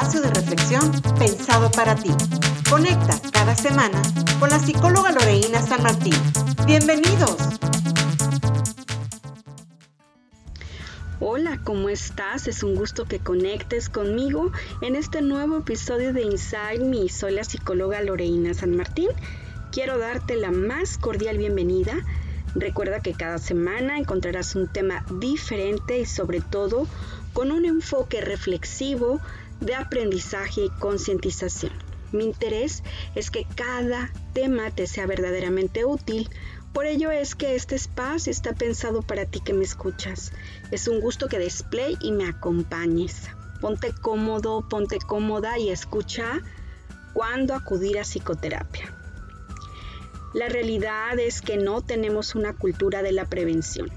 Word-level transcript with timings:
espacio 0.00 0.22
de 0.22 0.30
reflexión 0.30 1.02
pensado 1.18 1.70
para 1.72 1.94
ti. 1.94 2.10
Conecta 2.70 3.20
cada 3.32 3.54
semana 3.54 4.00
con 4.38 4.48
la 4.48 4.58
psicóloga 4.58 5.12
Loreína 5.12 5.60
San 5.60 5.82
Martín. 5.82 6.14
Bienvenidos. 6.64 7.36
Hola, 11.20 11.60
¿cómo 11.64 11.90
estás? 11.90 12.48
Es 12.48 12.62
un 12.62 12.76
gusto 12.76 13.04
que 13.04 13.18
conectes 13.18 13.90
conmigo 13.90 14.50
en 14.80 14.96
este 14.96 15.20
nuevo 15.20 15.58
episodio 15.58 16.14
de 16.14 16.22
Inside 16.22 16.82
Me. 16.82 17.10
Soy 17.10 17.34
la 17.34 17.44
psicóloga 17.44 18.00
Loreína 18.00 18.54
San 18.54 18.74
Martín. 18.74 19.10
Quiero 19.70 19.98
darte 19.98 20.36
la 20.36 20.50
más 20.50 20.96
cordial 20.96 21.36
bienvenida 21.36 21.92
Recuerda 22.54 23.00
que 23.00 23.12
cada 23.12 23.38
semana 23.38 23.98
encontrarás 23.98 24.56
un 24.56 24.66
tema 24.66 25.04
diferente 25.20 26.00
y 26.00 26.06
sobre 26.06 26.40
todo 26.40 26.86
con 27.32 27.52
un 27.52 27.64
enfoque 27.64 28.20
reflexivo 28.20 29.20
de 29.60 29.74
aprendizaje 29.74 30.64
y 30.64 30.70
concientización. 30.70 31.72
Mi 32.12 32.24
interés 32.24 32.82
es 33.14 33.30
que 33.30 33.46
cada 33.54 34.10
tema 34.32 34.70
te 34.70 34.86
sea 34.86 35.06
verdaderamente 35.06 35.84
útil. 35.84 36.28
Por 36.72 36.86
ello 36.86 37.10
es 37.10 37.34
que 37.34 37.54
este 37.54 37.76
espacio 37.76 38.30
está 38.30 38.52
pensado 38.52 39.02
para 39.02 39.26
ti 39.26 39.40
que 39.40 39.52
me 39.52 39.64
escuchas. 39.64 40.32
Es 40.70 40.88
un 40.88 41.00
gusto 41.00 41.28
que 41.28 41.38
desplay 41.38 41.96
y 42.00 42.12
me 42.12 42.28
acompañes. 42.28 43.28
Ponte 43.60 43.92
cómodo, 43.92 44.66
ponte 44.68 44.98
cómoda 44.98 45.58
y 45.58 45.70
escucha 45.70 46.40
cuándo 47.12 47.54
acudir 47.54 47.98
a 47.98 48.04
psicoterapia. 48.04 48.92
La 50.32 50.48
realidad 50.48 51.18
es 51.18 51.42
que 51.42 51.56
no 51.56 51.82
tenemos 51.82 52.34
una 52.34 52.54
cultura 52.54 53.02
de 53.02 53.12
la 53.12 53.24
prevención. 53.24 53.90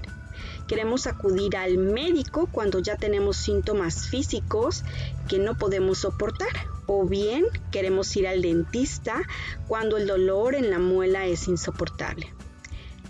Queremos 0.66 1.06
acudir 1.06 1.56
al 1.56 1.78
médico 1.78 2.48
cuando 2.50 2.78
ya 2.78 2.96
tenemos 2.96 3.36
síntomas 3.36 4.08
físicos 4.08 4.82
que 5.28 5.38
no 5.38 5.56
podemos 5.56 5.98
soportar. 5.98 6.48
O 6.86 7.06
bien 7.06 7.46
queremos 7.70 8.14
ir 8.16 8.28
al 8.28 8.42
dentista 8.42 9.22
cuando 9.68 9.96
el 9.96 10.06
dolor 10.06 10.54
en 10.54 10.70
la 10.70 10.78
muela 10.78 11.26
es 11.26 11.48
insoportable. 11.48 12.32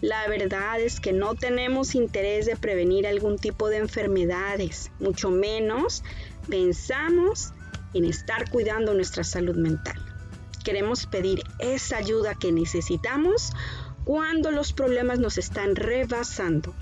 La 0.01 0.29
verdad 0.29 0.81
es 0.81 1.01
que 1.01 1.13
no 1.13 1.35
tenemos 1.35 1.95
interés 1.95 2.47
de 2.47 2.57
prevenir 2.57 3.07
algún 3.07 3.39
tipo 3.39 3.69
de 3.69 3.79
enfermedades, 3.79 4.91
mucho 5.01 5.31
menos 5.31 6.03
pensamos 6.49 7.53
en 7.95 8.05
estar 8.05 8.51
cuidando 8.51 8.93
nuestra 8.93 9.25
salud 9.25 9.57
mental 9.57 9.99
queremos 10.65 11.07
pedir 11.07 11.45
esa 11.59 11.99
ayuda 11.99 12.35
que 12.35 12.51
necesitamos 12.51 13.53
cuando 14.05 14.51
los 14.51 14.73
problemas 14.73 15.21
nos 15.21 15.39
están 15.39 15.77
rebasando. 15.77 16.75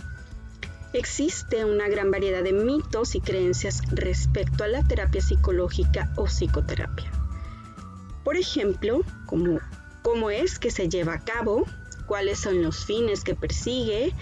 Existe 0.92 1.64
una 1.64 1.88
gran 1.88 2.10
variedad 2.10 2.42
de 2.42 2.52
mitos 2.52 3.14
y 3.14 3.20
creencias 3.20 3.80
respecto 3.90 4.64
a 4.64 4.68
la 4.68 4.82
terapia 4.82 5.22
psicológica 5.22 6.12
o 6.16 6.26
psicoterapia. 6.26 7.10
Por 8.24 8.36
ejemplo, 8.36 9.00
cómo, 9.26 10.30
es 10.30 10.58
que 10.58 10.70
se 10.70 10.88
lleva 10.88 11.14
a 11.14 11.24
cabo, 11.24 11.66
cuáles 12.06 12.38
son 12.38 12.62
los 12.62 12.84
fines 12.84 13.24
que 13.24 13.34
persigue 13.34 14.12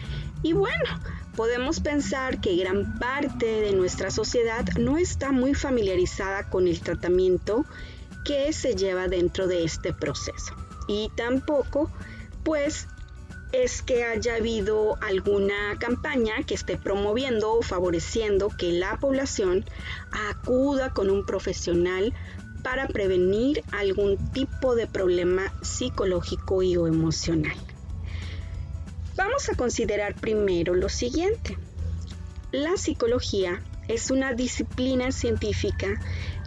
y 0.43 0.53
bueno, 0.53 1.01
podemos 1.37 1.81
pensar 1.81 2.41
que 2.41 2.57
gran 2.57 2.99
parte 2.99 3.47
de 3.47 3.73
nuestra 3.73 4.11
sociedad 4.11 4.65
no 4.79 4.97
está 4.97 5.33
muy 5.33 5.55
familiarizada 5.55 6.49
con 6.49 6.67
el 6.67 6.81
tratamiento 6.81 7.67
qué 8.25 8.53
se 8.53 8.75
lleva 8.75 9.09
dentro 9.09 9.47
de 9.47 9.65
este 9.65 9.93
proceso. 9.93 10.55
Y 10.87 11.11
tampoco, 11.17 11.91
pues, 12.43 12.89
es 13.53 13.83
que 13.83 14.05
haya 14.05 14.37
habido 14.37 14.97
alguna 15.03 15.77
campaña 15.79 16.43
que 16.47 16.55
esté 16.55 16.77
promoviendo 16.77 17.53
o 17.53 17.63
favoreciendo 17.63 18.49
que 18.49 18.73
la 18.73 18.99
población 18.99 19.65
acuda 20.13 20.91
con 20.91 21.11
un 21.11 21.25
profesional 21.25 22.15
para 22.63 22.87
prevenir 22.89 23.65
algún 23.73 24.19
tipo 24.33 24.75
de 24.75 24.87
problema 24.87 25.53
psicológico 25.63 26.63
y 26.63 26.77
o 26.77 26.87
emocional. 26.87 27.57
Vamos 29.17 29.49
a 29.49 29.55
considerar 29.55 30.15
primero 30.15 30.75
lo 30.75 30.89
siguiente. 30.89 31.59
La 32.53 32.77
psicología 32.77 33.63
es 33.89 34.11
una 34.11 34.35
disciplina 34.35 35.11
científica 35.13 36.01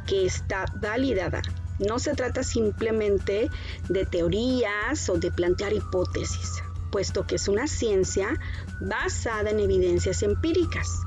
que 0.08 0.26
está 0.26 0.66
validada 0.76 1.42
no 1.80 2.00
se 2.00 2.14
trata 2.14 2.44
simplemente 2.44 3.50
de 3.90 4.06
teorías 4.06 5.10
o 5.10 5.18
de 5.18 5.32
plantear 5.32 5.74
hipótesis, 5.74 6.64
puesto 6.94 7.26
que 7.26 7.36
es 7.36 7.48
una 7.48 7.66
ciencia 7.66 8.40
basada 8.80 9.50
en 9.50 9.60
evidencias 9.60 10.22
empíricas. 10.22 11.02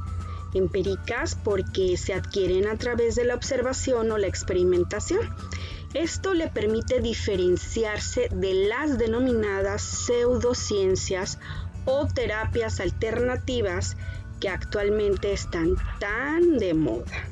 Empíricas 0.52 1.38
porque 1.44 1.96
se 1.96 2.12
adquieren 2.12 2.66
a 2.66 2.76
través 2.76 3.14
de 3.14 3.24
la 3.24 3.36
observación 3.36 4.10
o 4.10 4.18
la 4.18 4.26
experimentación. 4.26 5.20
Esto 5.94 6.34
le 6.34 6.48
permite 6.48 7.00
diferenciarse 7.00 8.28
de 8.32 8.66
las 8.66 8.98
denominadas 8.98 9.80
pseudociencias 9.80 11.38
o 11.84 12.08
terapias 12.08 12.80
alternativas 12.80 13.96
que 14.40 14.48
actualmente 14.48 15.32
están 15.32 15.76
tan 16.00 16.58
de 16.58 16.74
moda. 16.74 17.28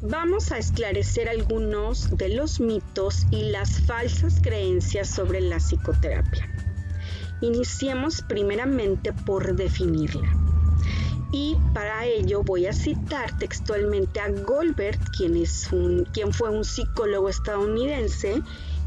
Vamos 0.00 0.52
a 0.52 0.58
esclarecer 0.58 1.28
algunos 1.28 2.16
de 2.16 2.28
los 2.28 2.60
mitos 2.60 3.26
y 3.32 3.50
las 3.50 3.80
falsas 3.80 4.38
creencias 4.40 5.08
sobre 5.08 5.40
la 5.40 5.56
psicoterapia. 5.56 6.63
Iniciemos 7.40 8.22
primeramente 8.22 9.12
por 9.12 9.54
definirla. 9.54 10.28
Y 11.32 11.56
para 11.72 12.06
ello 12.06 12.42
voy 12.44 12.66
a 12.66 12.72
citar 12.72 13.36
textualmente 13.38 14.20
a 14.20 14.28
Goldberg, 14.28 14.98
quien, 15.16 15.36
es 15.36 15.72
un, 15.72 16.04
quien 16.12 16.32
fue 16.32 16.50
un 16.50 16.64
psicólogo 16.64 17.28
estadounidense 17.28 18.40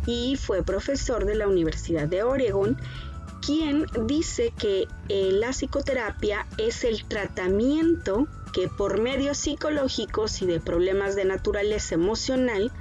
y 0.06 0.38
fue 0.38 0.64
profesor 0.64 1.26
de 1.26 1.36
la 1.36 1.48
Universidad 1.48 2.08
de 2.08 2.24
Oregon, 2.24 2.78
quien 3.46 3.86
dice 4.08 4.54
que 4.58 4.88
eh, 5.10 5.32
la 5.34 5.50
psicoterapia 5.50 6.48
es 6.58 6.84
el 6.84 7.06
tratamiento 7.06 8.28
que 8.54 8.68
por 8.68 9.00
medios 9.00 9.38
psicológicos 9.38 10.42
y 10.42 10.46
de 10.46 10.60
problemas 10.60 11.16
de 11.16 11.26
naturaleza 11.26 11.96
emocional, 11.96 12.72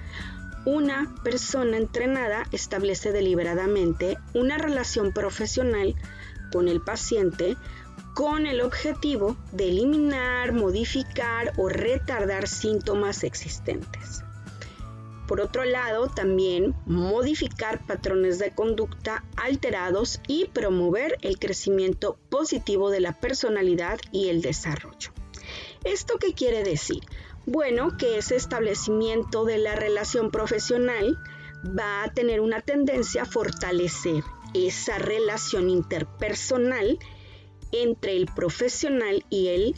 una 0.66 1.14
persona 1.22 1.76
entrenada 1.76 2.44
establece 2.52 3.12
deliberadamente 3.12 4.18
una 4.34 4.58
relación 4.58 5.12
profesional 5.12 5.94
con 6.52 6.68
el 6.68 6.82
paciente 6.82 7.56
con 8.14 8.46
el 8.46 8.60
objetivo 8.60 9.36
de 9.52 9.68
eliminar, 9.68 10.52
modificar 10.52 11.52
o 11.56 11.68
retardar 11.68 12.48
síntomas 12.48 13.24
existentes. 13.24 14.24
Por 15.28 15.40
otro 15.40 15.64
lado, 15.64 16.08
también 16.08 16.74
modificar 16.86 17.84
patrones 17.86 18.38
de 18.38 18.54
conducta 18.54 19.24
alterados 19.36 20.20
y 20.26 20.46
promover 20.46 21.18
el 21.20 21.38
crecimiento 21.38 22.18
positivo 22.28 22.90
de 22.90 23.00
la 23.00 23.12
personalidad 23.20 23.98
y 24.12 24.28
el 24.30 24.40
desarrollo. 24.40 25.12
¿Esto 25.84 26.18
qué 26.18 26.32
quiere 26.32 26.64
decir? 26.64 27.02
Bueno, 27.46 27.96
que 27.96 28.18
ese 28.18 28.34
establecimiento 28.34 29.44
de 29.44 29.58
la 29.58 29.76
relación 29.76 30.32
profesional 30.32 31.16
va 31.78 32.02
a 32.02 32.12
tener 32.12 32.40
una 32.40 32.60
tendencia 32.60 33.22
a 33.22 33.24
fortalecer 33.24 34.24
esa 34.52 34.98
relación 34.98 35.70
interpersonal 35.70 36.98
entre 37.70 38.16
el 38.16 38.26
profesional 38.26 39.24
y 39.30 39.48
el, 39.48 39.74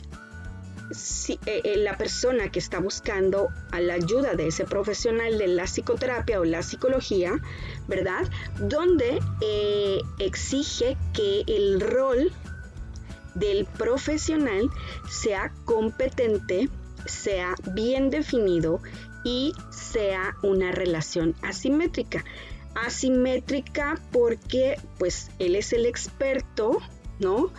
eh, 1.29 1.37
eh, 1.45 1.77
la 1.77 1.95
persona 1.95 2.51
que 2.51 2.57
está 2.57 2.79
buscando 2.79 3.49
a 3.71 3.79
la 3.81 3.93
ayuda 3.95 4.33
de 4.33 4.47
ese 4.47 4.65
profesional 4.65 5.37
de 5.37 5.47
la 5.47 5.65
psicoterapia 5.65 6.39
o 6.39 6.45
la 6.45 6.63
psicología, 6.63 7.39
¿verdad? 7.87 8.27
Donde 8.59 9.19
eh, 9.41 10.01
exige 10.17 10.97
que 11.13 11.43
el 11.45 11.81
rol 11.81 12.31
del 13.35 13.65
profesional 13.65 14.69
sea 15.07 15.53
competente, 15.65 16.67
sea 17.05 17.55
bien 17.73 18.09
definido 18.09 18.81
y 19.23 19.53
sea 19.69 20.35
una 20.43 20.71
relación 20.71 21.35
asimétrica. 21.41 22.23
Asimétrica 22.75 23.99
porque 24.11 24.79
pues 24.97 25.31
él 25.39 25.55
es 25.55 25.73
el 25.73 25.85
experto, 25.85 26.77
¿no? 27.19 27.51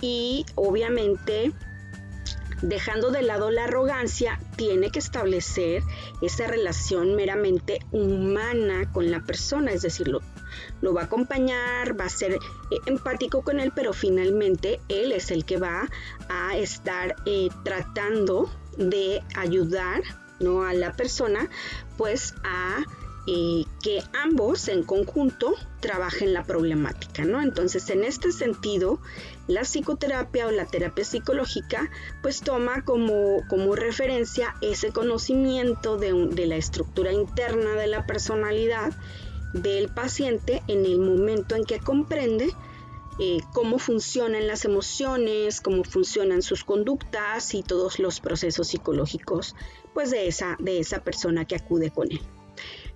Y 0.00 0.44
obviamente 0.56 1.52
dejando 2.62 3.10
de 3.10 3.22
lado 3.22 3.50
la 3.50 3.64
arrogancia, 3.64 4.40
tiene 4.56 4.90
que 4.90 4.98
establecer 4.98 5.82
esa 6.22 6.46
relación 6.46 7.14
meramente 7.14 7.80
humana 7.92 8.90
con 8.92 9.10
la 9.10 9.20
persona, 9.20 9.72
es 9.72 9.82
decir, 9.82 10.08
lo, 10.08 10.20
va 10.94 11.02
a 11.02 11.04
acompañar, 11.04 11.98
va 11.98 12.06
a 12.06 12.10
ser 12.10 12.32
eh, 12.32 12.38
empático 12.86 13.42
con 13.42 13.60
él, 13.60 13.72
pero 13.74 13.92
finalmente 13.92 14.80
él 14.88 15.12
es 15.12 15.30
el 15.30 15.44
que 15.44 15.58
va 15.58 15.88
a 16.28 16.56
estar 16.56 17.16
eh, 17.26 17.48
tratando 17.64 18.50
de 18.76 19.22
ayudar 19.34 20.02
¿no? 20.40 20.64
a 20.64 20.74
la 20.74 20.92
persona 20.92 21.48
pues 21.96 22.34
a 22.44 22.84
eh, 23.28 23.64
que 23.82 24.04
ambos 24.22 24.68
en 24.68 24.84
conjunto 24.84 25.54
trabajen 25.80 26.32
la 26.32 26.44
problemática, 26.44 27.24
¿no? 27.24 27.42
Entonces, 27.42 27.90
en 27.90 28.04
este 28.04 28.30
sentido, 28.30 29.00
la 29.48 29.62
psicoterapia 29.62 30.46
o 30.46 30.52
la 30.52 30.66
terapia 30.66 31.04
psicológica, 31.04 31.90
pues 32.22 32.40
toma 32.42 32.84
como, 32.84 33.42
como 33.48 33.74
referencia 33.74 34.54
ese 34.60 34.90
conocimiento 34.90 35.96
de, 35.96 36.12
de 36.30 36.46
la 36.46 36.54
estructura 36.54 37.12
interna 37.12 37.72
de 37.72 37.88
la 37.88 38.06
personalidad 38.06 38.92
del 39.52 39.88
paciente 39.88 40.62
en 40.68 40.84
el 40.84 40.98
momento 40.98 41.56
en 41.56 41.64
que 41.64 41.80
comprende 41.80 42.54
eh, 43.18 43.38
cómo 43.52 43.78
funcionan 43.78 44.46
las 44.46 44.64
emociones, 44.64 45.60
cómo 45.60 45.84
funcionan 45.84 46.42
sus 46.42 46.64
conductas 46.64 47.54
y 47.54 47.62
todos 47.62 47.98
los 47.98 48.20
procesos 48.20 48.68
psicológicos 48.68 49.54
pues 49.94 50.10
de 50.10 50.28
esa, 50.28 50.56
de 50.58 50.78
esa 50.78 51.02
persona 51.02 51.46
que 51.46 51.56
acude 51.56 51.90
con 51.90 52.12
él. 52.12 52.20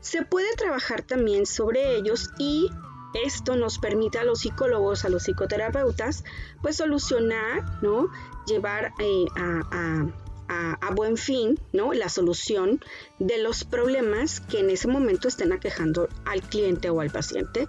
Se 0.01 0.23
puede 0.23 0.55
trabajar 0.57 1.03
también 1.03 1.47
sobre 1.47 1.97
ellos 1.97 2.31
y 2.39 2.69
esto 3.15 3.57
nos 3.57 3.79
permite 3.79 4.19
a 4.19 4.25
los 4.25 4.41
psicólogos, 4.41 5.05
a 5.05 5.09
los 5.09 5.25
psicoterapeutas, 5.25 6.25
pues 6.63 6.77
solucionar, 6.77 7.83
¿no? 7.83 8.09
Llevar 8.47 8.93
eh, 8.99 9.25
a, 9.37 10.07
a, 10.51 10.91
buen 10.95 11.17
fin, 11.17 11.59
¿no? 11.73 11.93
La 11.93 12.09
solución 12.09 12.81
de 13.19 13.39
los 13.39 13.65
problemas 13.65 14.41
que 14.41 14.61
en 14.61 14.71
ese 14.71 14.89
momento 14.89 15.29
estén 15.29 15.53
aquejando 15.53 16.09
al 16.25 16.43
cliente 16.43 16.91
o 16.91 17.01
al 17.01 17.11
paciente, 17.11 17.69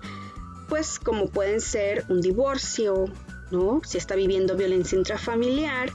pues 0.72 1.00
como 1.00 1.28
pueden 1.28 1.60
ser 1.60 2.06
un 2.08 2.22
divorcio, 2.22 3.04
¿no? 3.52 3.82
Si 3.84 3.98
está 3.98 4.16
viviendo 4.16 4.56
violencia 4.56 4.98
intrafamiliar, 4.98 5.92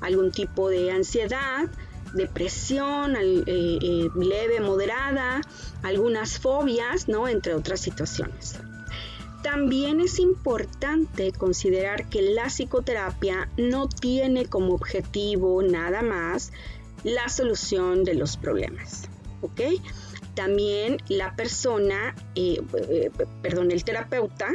algún 0.00 0.30
tipo 0.30 0.68
de 0.68 0.92
ansiedad, 0.92 1.68
depresión 2.14 3.16
eh, 3.16 3.42
eh, 3.48 4.08
leve, 4.14 4.60
moderada, 4.60 5.40
algunas 5.82 6.38
fobias, 6.38 7.08
¿no? 7.08 7.26
entre 7.26 7.54
otras 7.54 7.80
situaciones. 7.80 8.54
También 9.42 9.98
es 9.98 10.20
importante 10.20 11.32
considerar 11.32 12.08
que 12.08 12.22
la 12.22 12.50
psicoterapia 12.50 13.48
no 13.56 13.88
tiene 13.88 14.46
como 14.46 14.74
objetivo 14.74 15.60
nada 15.64 16.02
más 16.02 16.52
la 17.02 17.28
solución 17.28 18.04
de 18.04 18.14
los 18.14 18.36
problemas. 18.36 19.08
¿Ok? 19.42 19.60
También 20.34 20.98
la 21.08 21.34
persona, 21.36 22.14
eh, 22.34 22.60
perdón, 23.42 23.70
el 23.70 23.84
terapeuta, 23.84 24.48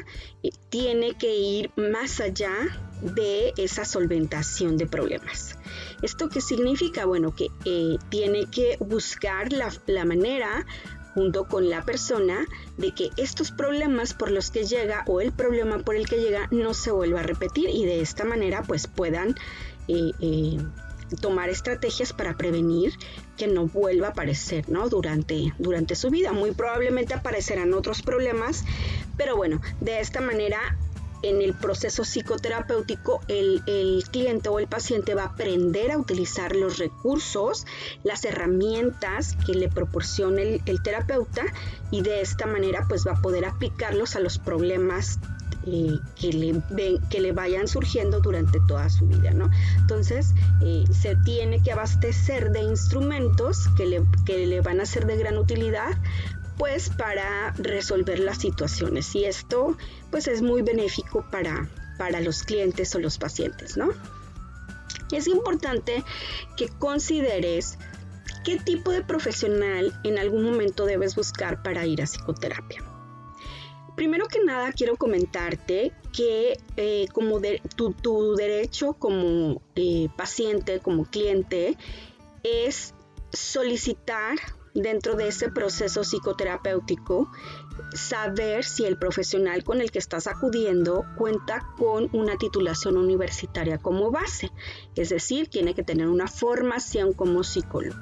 tiene 0.70 1.16
que 1.16 1.36
ir 1.36 1.72
más 1.76 2.20
allá 2.20 2.54
de 3.02 3.54
esa 3.58 3.86
solventación 3.86 4.78
de 4.78 4.88
problemas. 4.88 5.58
¿Esto 6.02 6.30
qué 6.30 6.42
significa? 6.42 7.06
Bueno, 7.06 7.36
que 7.36 7.48
eh, 7.66 7.98
tiene 8.10 8.46
que 8.46 8.78
buscar 8.80 9.52
la, 9.52 9.72
la 9.88 10.06
manera 10.06 10.66
junto 11.14 11.48
con 11.48 11.70
la 11.70 11.84
persona 11.84 12.46
de 12.78 12.92
que 12.92 13.10
estos 13.16 13.52
problemas 13.52 14.14
por 14.14 14.32
los 14.32 14.52
que 14.52 14.66
llega 14.66 15.04
o 15.08 15.22
el 15.22 15.32
problema 15.32 15.80
por 15.80 15.96
el 15.96 16.08
que 16.08 16.18
llega 16.18 16.48
no 16.52 16.74
se 16.74 16.92
vuelva 16.92 17.22
a 17.22 17.24
repetir 17.24 17.70
y 17.70 17.86
de 17.86 18.02
esta 18.02 18.26
manera 18.26 18.64
pues 18.64 18.88
puedan 18.88 19.36
eh, 19.88 20.12
eh, 20.20 20.58
tomar 21.16 21.50
estrategias 21.50 22.14
para 22.14 22.38
prevenir 22.38 22.94
que 23.38 23.48
no 23.48 23.68
vuelva 23.68 24.08
a 24.08 24.10
aparecer 24.12 24.70
¿no? 24.70 24.90
durante, 24.90 25.54
durante 25.60 25.96
su 25.96 26.10
vida. 26.10 26.34
Muy 26.34 26.52
probablemente 26.52 27.14
aparecerán 27.14 27.74
otros 27.74 28.02
problemas, 28.02 28.64
pero 29.18 29.36
bueno, 29.36 29.62
de 29.82 30.00
esta 30.00 30.22
manera 30.22 30.60
en 31.26 31.42
el 31.42 31.56
proceso 31.56 32.04
psicoterapéutico 32.04 33.22
el, 33.28 34.04
cliente 34.12 34.50
o 34.50 34.60
el 34.60 34.68
paciente 34.68 35.16
va 35.16 35.24
a 35.24 35.28
aprender 35.28 35.92
a 35.92 35.98
utilizar 35.98 36.56
los 36.56 36.78
recursos, 36.78 37.66
las 38.04 38.26
herramientas 38.26 39.36
que 39.46 39.54
le 39.54 39.70
proporciona 39.70 40.42
el, 40.42 40.62
terapeuta 40.84 41.44
y 41.90 42.02
de 42.02 42.22
esta 42.22 42.46
manera 42.46 42.86
pues 42.88 43.06
va 43.08 43.14
a 43.14 43.22
poder 43.22 43.46
aplicarlos 43.46 44.16
a 44.16 44.20
los 44.20 44.38
problemas 44.38 45.20
que, 45.66 46.32
le 46.32 46.62
que 47.10 47.20
le 47.20 47.32
vayan 47.32 47.68
surgiendo 47.68 48.20
durante 48.20 48.60
toda 48.68 48.90
su 48.90 49.08
vida, 49.08 49.32
¿no? 49.32 49.50
Entonces, 49.78 50.34
eh, 50.62 50.84
se 50.92 51.16
tiene 51.26 51.62
que 51.62 51.72
abastecer 51.72 52.52
de 52.52 52.62
instrumentos 52.62 53.68
que 53.76 53.86
le, 53.86 54.04
que 54.26 54.46
le 54.46 54.62
van 54.62 54.80
a 54.80 54.86
ser 54.86 55.06
de 55.06 55.18
gran 55.18 55.38
utilidad 55.38 55.98
pues 56.58 56.90
para 56.90 57.52
resolver 57.58 58.20
las 58.20 58.38
situaciones 58.38 59.14
y 59.14 59.26
esto 59.26 59.76
pues 60.10 60.28
es 60.28 60.42
muy 60.42 60.62
benéfico 60.62 61.26
para, 61.30 61.70
para 61.98 62.22
los 62.22 62.44
clientes 62.44 62.96
o 62.96 63.00
los 63.00 63.18
pacientes, 63.18 63.76
¿no? 63.76 63.90
Es 65.12 65.28
importante 65.28 66.04
que 66.56 66.70
consideres 66.70 67.78
qué 68.46 68.58
tipo 68.58 68.92
de 68.92 69.04
profesional 69.04 69.94
en 70.04 70.18
algún 70.18 70.44
momento 70.44 70.86
debes 70.86 71.16
buscar 71.16 71.62
para 71.62 71.86
ir 71.86 72.02
a 72.02 72.06
psicoterapia. 72.06 72.95
Primero 73.96 74.28
que 74.28 74.44
nada 74.44 74.72
quiero 74.74 74.98
comentarte 74.98 75.94
que 76.12 76.58
eh, 76.76 77.08
como 77.14 77.40
tu, 77.76 78.36
derecho 78.36 78.94
como 78.94 79.62
eh, 79.76 80.10
paciente, 80.18 80.80
como 80.80 81.06
cliente, 81.06 81.78
es 82.44 82.94
solicitar 83.32 84.38
dentro 84.74 85.16
de 85.16 85.30
ese 85.30 85.50
proceso 85.50 86.04
psicoterapéutico, 86.04 87.32
saber 87.94 88.66
si 88.66 88.86
el 88.86 88.98
profesional 88.98 89.64
con 89.64 89.80
el 89.80 89.90
que 89.90 90.00
estás 90.00 90.28
acudiendo 90.28 91.06
cuenta 91.18 91.74
con 91.78 92.10
una 92.12 92.38
titulación 92.38 92.98
universitaria 92.98 93.78
como 93.78 94.12
base, 94.12 94.52
es 94.96 95.10
decir, 95.10 95.48
tiene 95.48 95.74
que 95.74 95.84
tener 95.84 96.08
una 96.08 96.28
formación 96.28 97.14
como 97.14 97.46
psicólogo, 97.46 97.98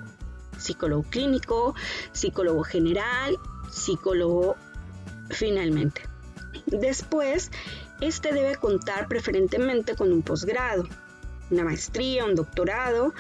psicólogo 0.57 1.03
clínico, 1.03 1.75
psicólogo 2.11 2.63
general, 2.63 3.37
psicólogo 3.71 4.55
finalmente. 5.29 6.01
Después, 6.65 7.51
este 8.01 8.33
debe 8.33 8.55
contar 8.55 9.07
preferentemente 9.07 9.95
con 9.95 10.11
un 10.11 10.21
posgrado 10.21 10.87
una 11.53 11.63
maestría, 11.63 12.25
un 12.25 12.35
doctorado, 12.35 13.13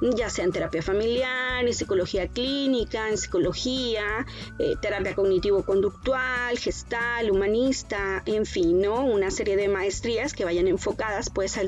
ya 0.00 0.30
sea 0.30 0.44
en 0.44 0.52
terapia 0.52 0.82
familiar, 0.82 1.66
en 1.66 1.74
psicología 1.74 2.28
clínica, 2.28 3.08
en 3.08 3.18
psicología, 3.18 4.26
eh, 4.58 4.74
terapia 4.80 5.14
cognitivo-conductual, 5.14 6.58
gestal, 6.58 7.30
humanista, 7.30 8.22
en 8.26 8.46
fin, 8.46 8.80
¿no? 8.80 9.04
Una 9.04 9.30
serie 9.30 9.56
de 9.56 9.68
maestrías 9.68 10.32
que 10.32 10.44
vayan 10.44 10.68
enfocadas 10.68 11.30
pues 11.30 11.58
a, 11.58 11.64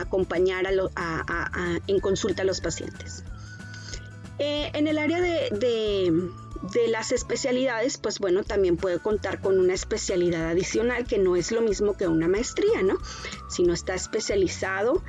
acompañar 0.00 0.66
a 0.66 1.80
en 1.86 2.00
consulta 2.00 2.42
a 2.42 2.44
los 2.44 2.60
pacientes. 2.60 3.24
Eh, 4.38 4.70
en 4.74 4.86
el 4.86 4.98
área 4.98 5.20
de 5.20 5.48
de 5.50 6.12
las 6.88 7.12
especialidades, 7.12 7.98
pues 7.98 8.18
bueno, 8.18 8.44
también 8.44 8.76
puede 8.76 8.98
contar 8.98 9.40
con 9.40 9.58
una 9.58 9.74
especialidad 9.74 10.48
adicional 10.48 11.06
que 11.06 11.18
no 11.18 11.36
es 11.36 11.52
lo 11.52 11.60
mismo 11.60 11.96
que 11.96 12.08
una 12.08 12.28
maestría, 12.28 12.82
¿no? 12.82 12.98
Si 13.48 13.62
no 13.62 13.72
está 13.72 13.94
especializado 13.94 15.02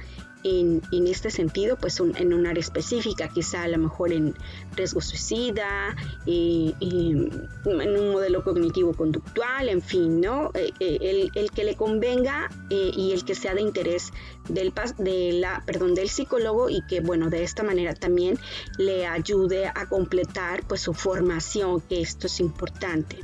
en, 0.48 1.08
este 1.08 1.30
sentido, 1.30 1.78
pues 1.78 2.00
en 2.00 2.34
un 2.34 2.46
área 2.48 2.62
específica, 2.62 3.30
quizá 3.30 3.64
a 3.64 3.68
lo 3.68 3.78
mejor 3.78 4.14
en 4.14 4.34
riesgo 4.76 5.02
suicida, 5.02 5.96
en 6.26 7.44
un 7.66 8.12
modelo 8.12 8.44
cognitivo-conductual, 8.44 9.70
en 9.70 9.82
fin, 9.82 10.22
¿no? 10.22 10.52
Eh, 10.54 10.72
eh, 10.80 11.30
el, 11.34 11.52
que 11.52 11.64
le 11.64 11.76
convenga 11.76 12.50
eh, 12.70 12.92
y 12.96 13.12
el 13.12 13.26
que 13.26 13.36
sea 13.36 13.54
de 13.54 13.62
interés 13.62 14.12
del, 14.50 14.74
de 14.98 15.34
la, 15.34 15.64
perdón, 15.66 15.96
del 15.96 16.10
psicólogo 16.10 16.70
y 16.70 16.82
que, 16.88 17.02
bueno, 17.02 17.30
de 17.30 17.44
esta 17.44 17.64
manera 17.64 17.94
también 17.94 18.38
le 18.78 19.06
ayude 19.06 19.68
a 19.68 19.88
completar 19.90 20.64
pues 20.68 20.82
su 20.82 20.94
formación, 20.94 21.82
que 21.82 22.02
esto 22.02 22.28
es 22.28 22.40
importante. 22.40 23.20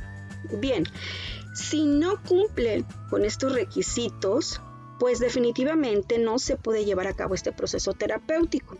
Bien, 0.58 0.84
si 1.54 1.84
no 1.84 2.20
cumple 2.22 2.84
con 3.08 3.24
estos 3.24 3.52
requisitos, 3.52 4.60
pues 4.98 5.18
definitivamente 5.18 6.18
no 6.18 6.38
se 6.38 6.56
puede 6.56 6.84
llevar 6.84 7.06
a 7.06 7.14
cabo 7.14 7.34
este 7.34 7.52
proceso 7.52 7.92
terapéutico. 7.92 8.76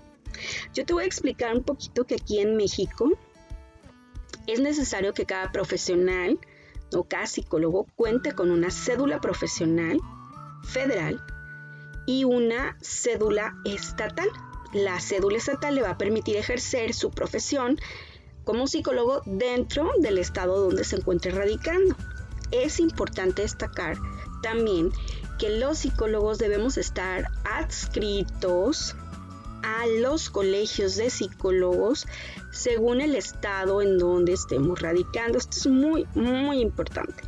Yo 0.72 0.84
te 0.84 0.92
voy 0.92 1.04
a 1.04 1.06
explicar 1.06 1.54
un 1.54 1.62
poquito 1.62 2.04
que 2.04 2.16
aquí 2.16 2.40
en 2.40 2.56
México 2.56 3.10
es 4.46 4.60
necesario 4.60 5.14
que 5.14 5.26
cada 5.26 5.52
profesional 5.52 6.38
o 6.92 7.04
cada 7.04 7.26
psicólogo 7.26 7.86
cuente 7.96 8.32
con 8.32 8.50
una 8.50 8.70
cédula 8.70 9.20
profesional 9.20 9.98
federal 10.64 11.20
y 12.06 12.24
una 12.24 12.76
cédula 12.82 13.54
estatal. 13.64 14.28
La 14.72 15.00
cédula 15.00 15.38
estatal 15.38 15.74
le 15.74 15.82
va 15.82 15.90
a 15.90 15.98
permitir 15.98 16.36
ejercer 16.36 16.94
su 16.94 17.10
profesión 17.10 17.78
como 18.44 18.66
psicólogo 18.66 19.22
dentro 19.24 19.90
del 20.00 20.18
estado 20.18 20.60
donde 20.60 20.84
se 20.84 20.96
encuentre 20.96 21.32
radicando. 21.32 21.96
Es 22.50 22.78
importante 22.78 23.42
destacar 23.42 23.96
también 24.42 24.92
que 25.44 25.50
los 25.58 25.80
psicólogos 25.80 26.38
debemos 26.38 26.78
estar 26.78 27.30
adscritos 27.44 28.96
a 29.62 29.86
los 30.00 30.30
colegios 30.30 30.96
de 30.96 31.10
psicólogos 31.10 32.06
según 32.50 33.02
el 33.02 33.14
estado 33.14 33.82
en 33.82 33.98
donde 33.98 34.32
estemos 34.32 34.80
radicando. 34.80 35.36
Esto 35.36 35.58
es 35.58 35.66
muy, 35.66 36.06
muy 36.14 36.60
importante, 36.60 37.24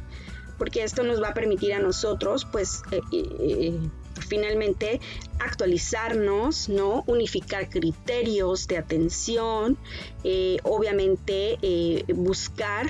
porque 0.56 0.82
esto 0.82 1.02
nos 1.02 1.22
va 1.22 1.28
a 1.28 1.34
permitir 1.34 1.74
a 1.74 1.78
nosotros, 1.78 2.46
pues, 2.50 2.80
eh, 2.90 3.02
eh, 3.12 3.78
finalmente 4.26 4.98
actualizarnos, 5.38 6.70
¿no? 6.70 7.04
Unificar 7.06 7.68
criterios 7.68 8.66
de 8.66 8.78
atención, 8.78 9.76
eh, 10.24 10.56
obviamente 10.62 11.58
eh, 11.60 12.02
buscar 12.14 12.88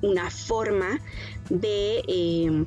una 0.00 0.30
forma 0.30 1.00
de 1.48 2.66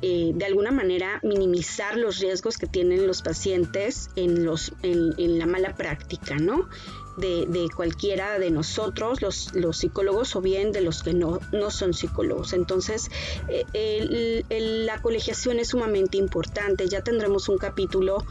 eh, 0.00 0.32
de 0.34 0.44
alguna 0.44 0.70
manera 0.70 1.20
minimizar 1.22 1.96
los 1.96 2.18
riesgos 2.18 2.56
que 2.56 2.66
tienen 2.66 3.06
los 3.06 3.22
pacientes 3.22 4.10
en, 4.16 4.44
los, 4.44 4.72
en, 4.82 5.38
la 5.38 5.46
mala 5.46 5.74
práctica, 5.74 6.36
¿no? 6.36 6.68
De, 7.16 7.68
cualquiera 7.74 8.38
de 8.38 8.52
nosotros, 8.52 9.20
los, 9.22 9.52
los, 9.54 9.78
psicólogos 9.78 10.36
o 10.36 10.40
bien 10.40 10.70
de 10.70 10.82
los 10.82 11.02
que 11.02 11.14
no, 11.14 11.40
no 11.50 11.72
son 11.72 11.92
psicólogos. 11.92 12.52
Entonces, 12.52 13.10
eh, 13.48 14.44
la 14.86 15.02
colegiación 15.02 15.58
es 15.58 15.70
sumamente 15.70 16.16
importante. 16.16 16.88
Ya 16.88 17.02
tendremos 17.02 17.48
un 17.48 17.58
capítulo, 17.58 18.24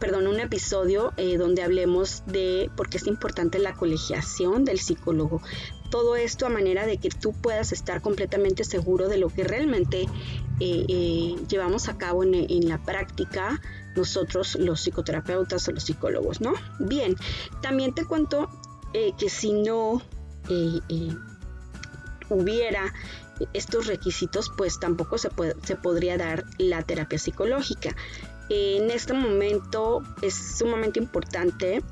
perdón, 0.00 0.28
un 0.28 0.40
episodio 0.40 1.12
eh, 1.18 1.36
donde 1.36 1.62
hablemos 1.62 2.22
de 2.24 2.70
por 2.74 2.88
qué 2.88 2.96
es 2.96 3.06
importante 3.06 3.58
la 3.58 3.74
colegiación 3.74 4.64
del 4.64 4.80
psicólogo 4.80 5.42
todo 5.92 6.16
esto 6.16 6.46
a 6.46 6.48
manera 6.48 6.86
de 6.86 6.96
que 6.96 7.10
tú 7.10 7.34
puedas 7.34 7.70
estar 7.70 8.00
completamente 8.00 8.64
seguro 8.64 9.08
de 9.08 9.18
lo 9.18 9.28
que 9.28 9.44
realmente 9.44 10.08
eh, 10.58 10.86
eh, 10.88 11.36
llevamos 11.50 11.90
a 11.90 11.98
cabo 11.98 12.24
en, 12.24 12.66
la 12.66 12.78
práctica 12.78 13.60
nosotros 13.94 14.54
los 14.54 14.80
psicoterapeutas 14.80 15.68
o 15.68 15.72
los 15.72 15.82
psicólogos, 15.84 16.40
¿no? 16.40 16.54
Bien, 16.78 17.14
también 17.60 17.94
te 17.94 18.06
cuento 18.06 18.48
eh, 18.94 19.12
que 19.18 19.28
si 19.28 19.52
no 19.52 20.00
hubiera 22.30 22.94
estos 23.52 23.86
requisitos, 23.86 24.50
pues 24.56 24.80
tampoco 24.80 25.18
se, 25.18 25.28
se 25.62 25.76
podría 25.76 26.16
dar 26.16 26.44
la 26.56 26.82
terapia 26.82 27.18
psicológica. 27.18 27.94
En 28.48 28.90
este 28.90 29.12
momento 29.12 30.02
es 30.22 30.56
sumamente 30.56 30.98
importante 30.98 31.82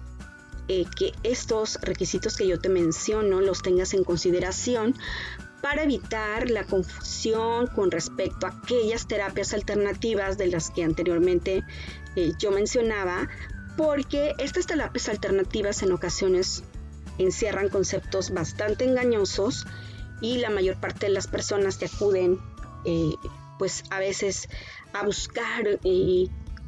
eh, 0.72 0.84
que 0.96 1.12
estos 1.24 1.80
requisitos 1.82 2.36
que 2.36 2.46
yo 2.46 2.60
te 2.60 2.68
menciono 2.68 3.40
los 3.40 3.60
tengas 3.60 3.92
en 3.92 4.04
consideración 4.04 4.94
para 5.60 5.82
evitar 5.82 6.48
la 6.48 6.62
confusión 6.62 7.66
con 7.66 7.90
respecto 7.90 8.46
a 8.46 8.50
aquellas 8.50 9.08
terapias 9.08 9.52
alternativas 9.52 10.38
de 10.38 10.46
las 10.46 10.70
que 10.70 10.84
anteriormente 10.84 11.64
eh, 12.14 12.30
yo 12.38 12.52
mencionaba, 12.52 13.28
porque 13.76 14.34
estas 14.38 14.68
terapias 14.68 15.08
alternativas 15.08 15.82
en 15.82 15.90
ocasiones 15.90 16.62
encierran 17.18 17.68
conceptos 17.68 18.30
bastante 18.30 18.84
engañosos 18.84 19.66
y 20.20 20.38
la 20.38 20.50
mayor 20.50 20.78
parte 20.78 21.06
de 21.06 21.12
las 21.14 21.26
personas 21.26 21.78
que 21.78 21.86
acuden 21.86 22.38
eh, 22.84 23.10
pues 23.58 23.82
a 23.90 23.98
veces 23.98 24.48
a 24.92 25.04
buscar 25.04 25.80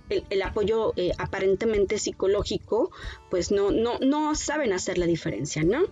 el, 0.08 0.42
apoyo 0.42 0.92
eh, 0.96 1.12
aparentemente 1.18 1.98
psicológico, 1.98 2.90
pues 3.30 3.50
no, 3.50 3.70
no, 3.70 3.98
no 4.00 4.34
saben 4.34 4.72
hacer 4.72 4.98
la 4.98 5.06
diferencia, 5.06 5.62
¿no? 5.62 5.84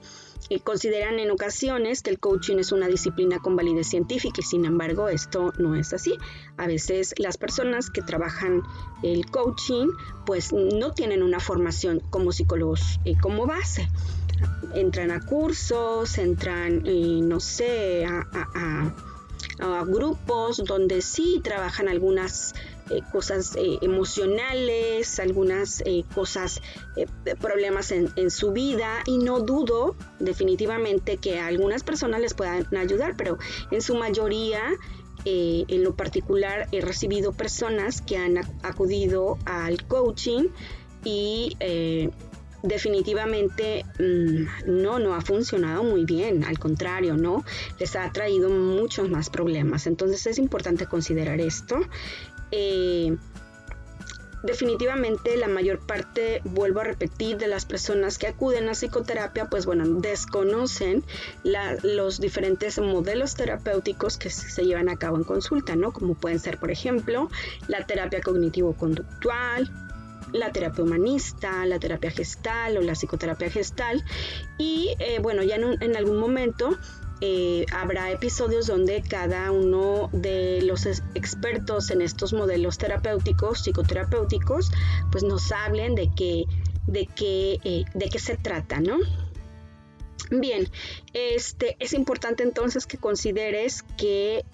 Y 0.49 0.61
consideran 0.61 1.19
en 1.19 1.31
ocasiones 1.31 2.03
que 2.03 2.11
el 2.11 2.19
coaching 2.19 2.57
es 2.59 2.73
una 2.73 2.89
disciplina 2.89 3.39
con 3.39 3.57
validez 3.57 3.89
científica 3.89 4.41
y 4.41 4.43
sin 4.43 4.65
embargo 4.65 5.09
esto 5.09 5.53
no 5.59 5.77
es 5.77 5.93
así. 5.93 6.15
A 6.57 6.67
veces 6.67 7.15
las 7.19 7.37
personas 7.37 7.91
que 7.91 8.03
trabajan 8.03 8.63
el 9.03 9.27
coaching 9.31 9.89
pues 10.27 10.53
no 10.53 10.93
tienen 10.93 11.23
una 11.23 11.41
formación 11.41 12.01
como 12.11 12.33
psicólogos 12.33 12.99
eh, 13.05 13.15
como 13.21 13.47
base. 13.47 13.89
Entran 14.75 15.11
a 15.11 15.21
cursos, 15.21 16.17
entran, 16.19 16.83
eh, 16.87 17.21
no 17.23 17.41
sé, 17.41 18.07
a, 18.07 18.27
a 19.61 19.85
grupos 19.85 20.63
donde 20.65 21.03
sí 21.03 21.41
trabajan 21.43 21.89
algunas 21.89 22.55
eh, 22.91 23.03
cosas 23.13 23.55
eh, 23.57 23.79
emocionales, 23.83 25.21
algunas 25.21 25.81
eh, 25.87 26.05
cosas, 26.13 26.61
problemas 27.41 27.93
en, 27.93 28.31
su 28.31 28.53
vida 28.53 29.03
y 29.07 29.19
no 29.19 29.41
dudo 29.41 29.95
definitivamente 30.19 31.17
que 31.17 31.39
a 31.39 31.47
algunas 31.47 31.85
personas 31.85 32.21
les 32.21 32.35
puedan 32.35 32.67
ayudar, 32.77 33.17
pero 33.17 33.39
en 33.71 33.81
su 33.81 33.95
mayoría 33.95 34.61
en 35.25 35.85
lo 35.85 35.95
particular 35.95 36.67
he 36.73 36.81
recibido 36.81 37.33
personas 37.33 38.01
que 38.01 38.17
han 38.17 38.39
acudido 38.63 39.39
al 39.45 39.87
coaching 39.87 40.49
y 41.05 41.57
definitivamente 42.63 43.85
mm, 43.99 44.83
no, 44.83 44.99
no 44.99 45.15
ha 45.15 45.21
funcionado 45.21 45.83
muy 45.83 46.05
bien, 46.05 46.45
al 46.45 46.59
contrario, 46.59 47.17
¿no? 47.17 47.45
Les 47.79 47.97
ha 47.97 48.11
traído 48.13 48.51
muchos 48.51 49.09
más 49.09 49.31
problemas. 49.31 49.87
Entonces 49.87 50.27
es 50.27 50.39
importante 50.39 50.87
considerar 50.87 51.41
esto 51.41 51.81
eh, 52.53 53.17
definitivamente 54.43 55.37
la 55.37 55.49
mayor 55.49 55.79
parte, 55.79 56.41
vuelvo 56.45 56.81
a 56.81 56.85
repetir, 56.85 57.37
de 57.37 57.47
las 57.47 57.65
personas 57.65 58.19
que 58.19 58.27
acuden 58.27 58.69
a 58.69 58.73
psicoterapia, 58.73 59.47
pues 59.51 59.67
bueno, 59.67 59.87
desconocen 60.01 61.05
los 61.83 62.21
diferentes 62.21 62.79
modelos 62.79 63.35
terapéuticos 63.35 64.17
que 64.17 64.31
se 64.31 64.65
llevan 64.65 64.89
a 64.89 64.97
cabo 64.97 65.17
en 65.17 65.25
consulta, 65.25 65.77
¿no? 65.77 65.93
Como 65.93 66.15
pueden 66.15 66.39
ser, 66.39 66.59
por 66.59 66.71
ejemplo, 66.71 67.31
la 67.69 67.87
terapia 67.87 68.21
cognitivo-conductual, 68.21 69.71
la 70.33 70.53
terapia 70.53 70.85
humanista, 70.85 71.67
la 71.67 71.79
terapia 71.79 72.11
gestal 72.11 72.77
o 72.77 72.83
la 72.83 72.93
psicoterapia 72.93 73.51
gestal. 73.51 74.05
Y 74.59 74.95
eh, 74.99 75.19
bueno, 75.21 75.43
ya 75.43 75.57
en 75.57 75.97
algún 75.97 76.19
momento 76.19 76.79
eh, 77.21 77.67
habrá 77.73 78.11
episodios 78.11 78.67
donde 78.67 79.03
cada 79.03 79.51
uno 79.53 80.09
de 80.13 80.63
los 80.63 80.87
expertos 80.87 81.91
en 81.91 82.01
estos 82.01 82.33
modelos 82.33 82.79
terapéuticos, 82.79 83.63
psicoterapéuticos, 83.63 84.71
pues 85.13 85.23
nos 85.25 85.53
hablen 85.53 85.95
de 85.95 86.11
qué, 86.17 86.45
de 86.87 87.07
qué, 87.07 87.59
eh, 87.65 87.85
de 87.95 88.09
qué 88.09 88.19
se 88.19 88.37
trata, 88.37 88.81
¿no? 88.81 88.99
Bien, 90.31 90.69
este, 91.13 91.77
es 91.79 91.93
importante 91.93 92.43
entonces 92.43 92.87
que 92.87 92.97
consideres 92.97 93.83
que 93.99 94.45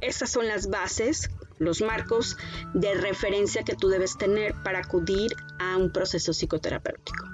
estas 0.00 0.30
son 0.30 0.48
las 0.48 0.68
bases, 0.68 1.30
los 1.58 1.80
marcos 1.80 2.36
de 2.74 2.94
referencia 2.94 3.62
que 3.62 3.74
tú 3.74 3.88
debes 3.88 4.18
tener 4.18 4.54
para 4.62 4.80
acudir 4.80 5.34
a 5.58 5.76
un 5.76 5.92
proceso 5.92 6.32
psicoterapéutico. 6.32 7.24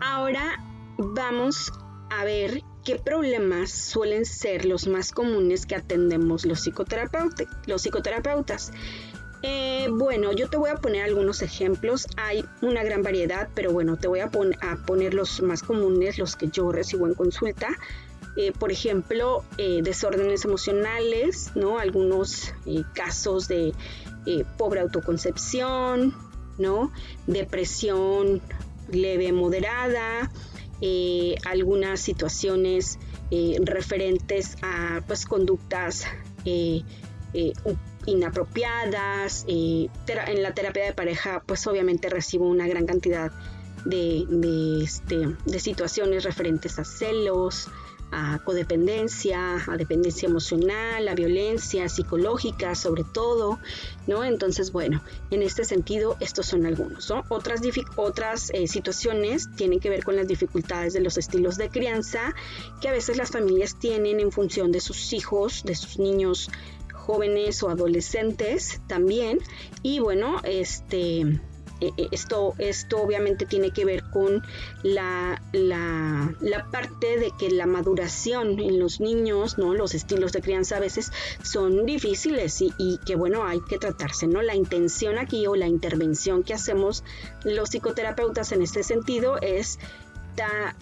Ahora 0.00 0.62
vamos 0.98 1.72
a 2.10 2.24
ver 2.24 2.62
qué 2.86 2.98
problemas 3.00 3.72
suelen 3.72 4.24
ser 4.24 4.64
los 4.64 4.86
más 4.86 5.10
comunes 5.10 5.66
que 5.66 5.74
atendemos 5.74 6.46
los, 6.46 6.60
psicoterapeutas. 6.60 8.70
Eh, 9.42 9.88
bueno, 9.90 10.32
yo 10.32 10.48
te 10.48 10.56
voy 10.56 10.70
a 10.70 10.76
poner 10.76 11.02
algunos 11.02 11.42
ejemplos. 11.42 12.06
Hay 12.16 12.44
una 12.62 12.84
gran 12.84 13.02
variedad, 13.02 13.48
pero 13.56 13.72
bueno, 13.72 13.96
te 13.96 14.06
voy 14.06 14.20
a, 14.20 14.30
poner 14.30 15.14
los 15.14 15.42
más 15.42 15.64
comunes, 15.64 16.16
los 16.16 16.36
que 16.36 16.48
yo 16.48 16.70
recibo 16.70 17.08
en 17.08 17.14
consulta. 17.14 17.70
Eh, 18.36 18.52
por 18.52 18.70
ejemplo, 18.70 19.42
eh, 19.58 19.80
desórdenes 19.82 20.44
emocionales, 20.44 21.50
¿no? 21.56 21.80
Algunos 21.80 22.54
casos 22.94 23.48
de 23.48 23.74
pobre 24.56 24.78
autoconcepción, 24.78 26.14
¿no? 26.56 26.92
Depresión 27.26 28.40
leve 28.92 29.32
moderada, 29.32 30.30
eh, 30.80 31.36
algunas 31.44 32.00
situaciones 32.00 32.98
eh, 33.30 33.56
referentes 33.62 34.56
a 34.62 35.02
pues, 35.06 35.24
conductas 35.24 36.06
eh, 36.44 36.82
inapropiadas. 38.06 39.44
en 39.48 40.42
la 40.42 40.54
terapia 40.54 40.84
de 40.84 40.92
pareja, 40.92 41.42
pues 41.44 41.66
obviamente 41.66 42.08
recibo 42.08 42.48
una 42.48 42.66
gran 42.66 42.86
cantidad 42.86 43.32
de, 43.84 44.24
de 44.28 44.84
este, 44.84 45.60
situaciones 45.60 46.24
referentes 46.24 46.78
a 46.78 46.84
celos, 46.84 47.68
a 48.10 48.38
codependencia, 48.44 49.56
a 49.66 49.76
dependencia 49.76 50.28
emocional, 50.28 51.08
a 51.08 51.14
violencia 51.14 51.88
psicológica 51.88 52.74
sobre 52.74 53.04
todo, 53.04 53.58
¿no? 54.06 54.24
Entonces, 54.24 54.72
bueno, 54.72 55.02
en 55.30 55.42
este 55.42 55.64
sentido, 55.64 56.16
estos 56.20 56.46
son 56.46 56.66
algunos, 56.66 57.12
Otras, 57.28 57.60
otras 57.96 58.50
eh, 58.50 58.66
situaciones 58.66 59.48
tienen 59.56 59.80
que 59.80 59.90
ver 59.90 60.04
con 60.04 60.16
las 60.16 60.28
dificultades 60.28 60.92
de 60.92 61.00
los 61.00 61.18
estilos 61.18 61.56
de 61.56 61.68
crianza 61.68 62.34
que 62.80 62.88
a 62.88 62.92
veces 62.92 63.16
las 63.16 63.30
familias 63.30 63.78
tienen 63.78 64.20
en 64.20 64.32
función 64.32 64.72
de 64.72 64.80
sus 64.80 65.12
hijos, 65.12 65.62
de 65.64 65.74
sus 65.74 65.98
niños 65.98 66.50
jóvenes 66.92 67.62
o 67.62 67.70
adolescentes 67.70 68.80
también. 68.86 69.38
Y 69.82 70.00
bueno, 70.00 70.40
este 70.44 71.40
esto, 71.80 72.54
esto 72.58 73.02
obviamente 73.02 73.46
tiene 73.46 73.70
que 73.70 73.84
ver 73.84 74.04
con 74.04 74.42
la, 74.82 75.40
la, 75.52 76.34
parte 76.70 77.18
de 77.18 77.32
que 77.38 77.50
la 77.50 77.66
maduración 77.66 78.58
en 78.60 78.78
los 78.78 79.00
niños, 79.00 79.58
¿no? 79.58 79.74
Los 79.74 79.94
estilos 79.94 80.32
de 80.32 80.40
crianza 80.40 80.76
a 80.76 80.80
veces 80.80 81.12
son 81.42 81.86
difíciles 81.86 82.62
y, 82.62 82.98
que 83.06 83.16
bueno, 83.16 83.44
hay 83.44 83.60
que 83.60 83.78
tratarse, 83.78 84.26
¿no? 84.26 84.42
La 84.42 84.54
intención 84.54 85.18
aquí 85.18 85.46
o 85.46 85.54
la 85.54 85.66
intervención 85.66 86.42
que 86.42 86.54
hacemos 86.54 87.04
los 87.44 87.70
psicoterapeutas 87.70 88.52
en 88.52 88.62
este 88.62 88.82
sentido 88.82 89.38
es 89.40 89.78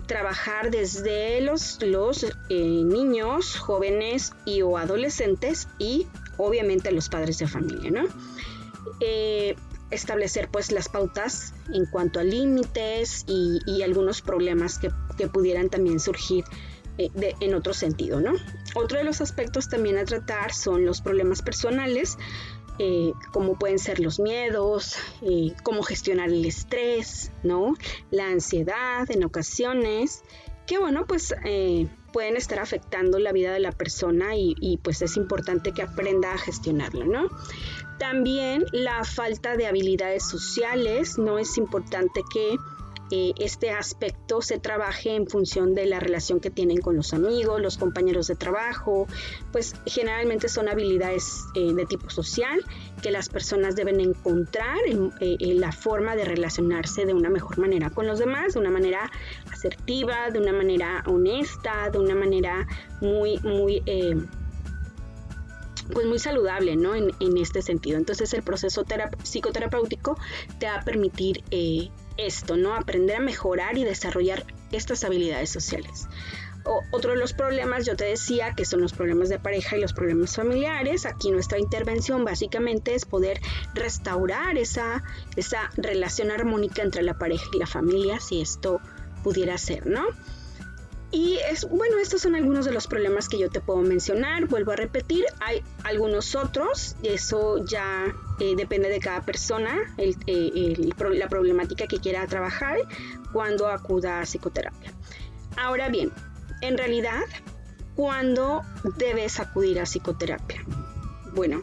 trabajar 0.07 0.71
desde 0.71 1.41
los, 1.41 1.81
los 1.83 2.25
eh, 2.49 2.83
niños, 2.85 3.57
jóvenes 3.57 4.33
y 4.45 4.63
o 4.63 4.79
adolescentes 4.79 5.69
y 5.79 6.09
obviamente 6.39 6.91
los 6.91 7.09
padres 7.09 7.39
de 7.39 7.47
familia, 7.47 7.91
¿no? 7.91 8.05
Eh, 9.01 9.55
establecer 9.91 10.49
pues 10.50 10.73
las 10.73 10.88
pautas 10.88 11.55
en 11.73 11.87
cuanto 11.87 12.21
a 12.21 12.25
límites 12.25 13.25
y, 13.29 13.83
algunos 13.83 14.23
problemas 14.23 14.79
que, 14.79 14.91
pudieran 15.29 15.69
también 15.69 16.00
surgir 16.00 16.45
eh, 16.99 17.11
en 17.41 17.55
otro 17.55 17.75
sentido, 17.75 18.21
¿no? 18.21 18.33
Otro 18.75 18.99
de 18.99 19.05
los 19.05 19.21
aspectos 19.21 19.69
también 19.69 19.99
a 19.99 20.05
tratar 20.05 20.53
son 20.53 20.85
los 20.85 21.00
problemas 21.00 21.43
personales, 21.43 22.19
eh, 22.79 23.12
como 23.33 23.59
pueden 23.59 23.79
ser 23.79 24.00
los 24.00 24.19
miedos, 24.19 24.97
eh, 25.23 25.53
cómo 25.62 25.83
gestionar 25.83 26.29
el 26.29 26.45
estrés, 26.45 27.31
¿no? 27.43 27.75
La 28.11 28.29
ansiedad 28.29 29.09
en 29.11 29.25
ocasiones, 29.25 30.23
que 30.67 30.79
bueno, 30.79 31.07
pues 31.07 31.35
pueden 32.14 32.37
estar 32.37 32.61
afectando 32.61 33.18
la 33.18 33.33
vida 33.33 33.52
de 33.52 33.59
la 33.59 33.73
persona 33.73 34.37
y, 34.37 34.78
pues 34.85 35.02
es 35.02 35.16
importante 35.16 35.73
que 35.73 35.83
aprenda 35.83 36.33
a 36.33 36.38
gestionarlo, 36.38 37.06
¿no? 37.06 37.28
También 37.99 38.64
la 38.71 39.02
falta 39.02 39.56
de 39.56 39.66
habilidades 39.66 40.23
sociales, 40.25 41.18
no 41.18 41.40
es 41.40 41.59
importante 41.59 42.23
que 42.33 42.56
eh, 43.11 43.33
este 43.38 43.71
aspecto 43.71 44.40
se 44.42 44.59
trabaje 44.59 45.14
en 45.14 45.26
función 45.26 45.75
de 45.75 45.87
la 45.87 46.00
relación 46.00 46.40
que 46.40 46.50
tienen 46.50 46.78
con 46.80 46.97
los 46.97 47.12
amigos, 47.12 47.61
los 47.61 47.78
compañeros 47.78 48.28
de 48.28 48.35
trabajo, 48.35 49.06
pues 49.52 49.75
generalmente 49.85 50.49
son 50.49 50.68
habilidades 50.68 51.44
eh, 51.54 51.75
de 51.75 51.85
tipo 51.85 52.09
social 52.11 52.64
que 53.02 53.11
las 53.11 53.28
personas 53.28 53.76
deben 53.76 54.00
encontrar 54.00 54.78
en, 54.87 55.12
eh, 55.21 55.37
en, 55.38 55.61
la 55.61 55.73
forma 55.73 56.16
de 56.16 56.25
relacionarse 56.25 57.04
de 57.04 57.12
una 57.12 57.28
mejor 57.28 57.59
manera 57.59 57.90
con 57.90 58.06
los 58.06 58.18
demás, 58.18 58.54
de 58.54 58.61
una 58.61 58.71
manera 58.71 59.11
de 60.33 60.38
una 60.38 60.52
manera 60.52 61.02
honesta, 61.06 61.90
de 61.90 61.99
una 61.99 62.14
manera 62.14 62.66
muy, 63.00 63.38
muy 63.40 63.83
pues 65.92 66.06
muy 66.06 66.18
saludable, 66.18 66.76
¿no? 66.76 66.94
En, 66.94 67.12
este 67.37 67.62
sentido. 67.62 67.99
Entonces 67.99 68.33
el 68.35 68.42
proceso 68.42 68.85
psicoterapéutico 69.23 70.16
te 70.59 70.66
va 70.66 70.76
a 70.76 70.83
permitir 70.83 71.42
eh, 71.50 71.90
esto, 72.16 72.56
¿no? 72.56 72.75
Aprender 72.75 73.16
a 73.16 73.21
mejorar 73.21 73.76
y 73.76 73.85
desarrollar 73.85 74.44
estas 74.73 75.04
habilidades 75.04 75.50
sociales. 75.50 76.09
otro 76.92 77.12
de 77.12 77.18
los 77.18 77.35
problemas, 77.35 77.85
yo 77.85 77.94
te 77.94 78.04
decía, 78.04 78.54
que 78.56 78.64
son 78.64 78.80
los 78.80 78.94
problemas 78.94 79.28
de 79.28 79.38
pareja 79.38 79.76
y 79.76 79.80
los 79.80 79.92
problemas 79.92 80.35
familiares. 80.35 81.04
Aquí 81.04 81.30
nuestra 81.30 81.59
intervención 81.59 82.25
básicamente 82.25 82.94
es 82.94 83.04
poder 83.04 83.40
restaurar 83.75 84.56
esa, 84.56 85.02
esa 85.37 85.71
relación 85.76 86.30
armónica 86.30 86.83
entre 86.83 87.02
la 87.02 87.18
pareja 87.18 87.44
y 87.52 87.59
la 87.59 87.66
familia, 87.66 88.21
si 88.21 88.40
esto 88.40 88.80
pudiera 89.25 89.59
ser, 89.59 89.87
¿no? 89.87 90.04
Y 91.11 91.38
es, 91.49 91.69
bueno, 91.69 91.99
estos 91.99 92.23
son 92.23 92.35
algunos 92.35 92.64
de 92.64 92.73
los 92.73 92.88
problemas 92.88 93.28
que 93.28 93.38
yo 93.38 93.49
te 93.49 93.61
puedo 93.61 93.83
mencionar. 93.83 94.47
Vuelvo 94.47 94.73
a 94.73 94.76
repetir, 94.76 95.25
hay 95.40 95.62
algunos 95.85 96.35
otros, 96.35 96.97
eso 97.04 97.64
ya 97.64 98.12
eh, 98.40 98.54
depende 98.57 98.88
de 98.88 98.99
cada 98.99 99.23
persona, 99.23 99.76
eh, 99.97 100.93
la 101.12 101.28
problemática 101.28 101.87
que 101.87 101.99
quiera 101.99 102.26
trabajar 102.26 102.78
cuando 103.33 103.69
acuda 103.69 104.21
a 104.21 104.25
psicoterapia. 104.25 104.93
Ahora 105.57 105.88
bien, 105.88 106.11
en 106.62 106.76
realidad, 106.76 107.23
¿cuándo 107.95 108.62
debes 108.97 109.38
acudir 109.38 109.78
a 109.78 109.85
psicoterapia? 109.85 110.64
Bueno, 111.33 111.62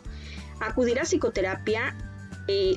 acudir 0.62 0.98
a 0.98 1.03
psicoterapia 1.03 1.94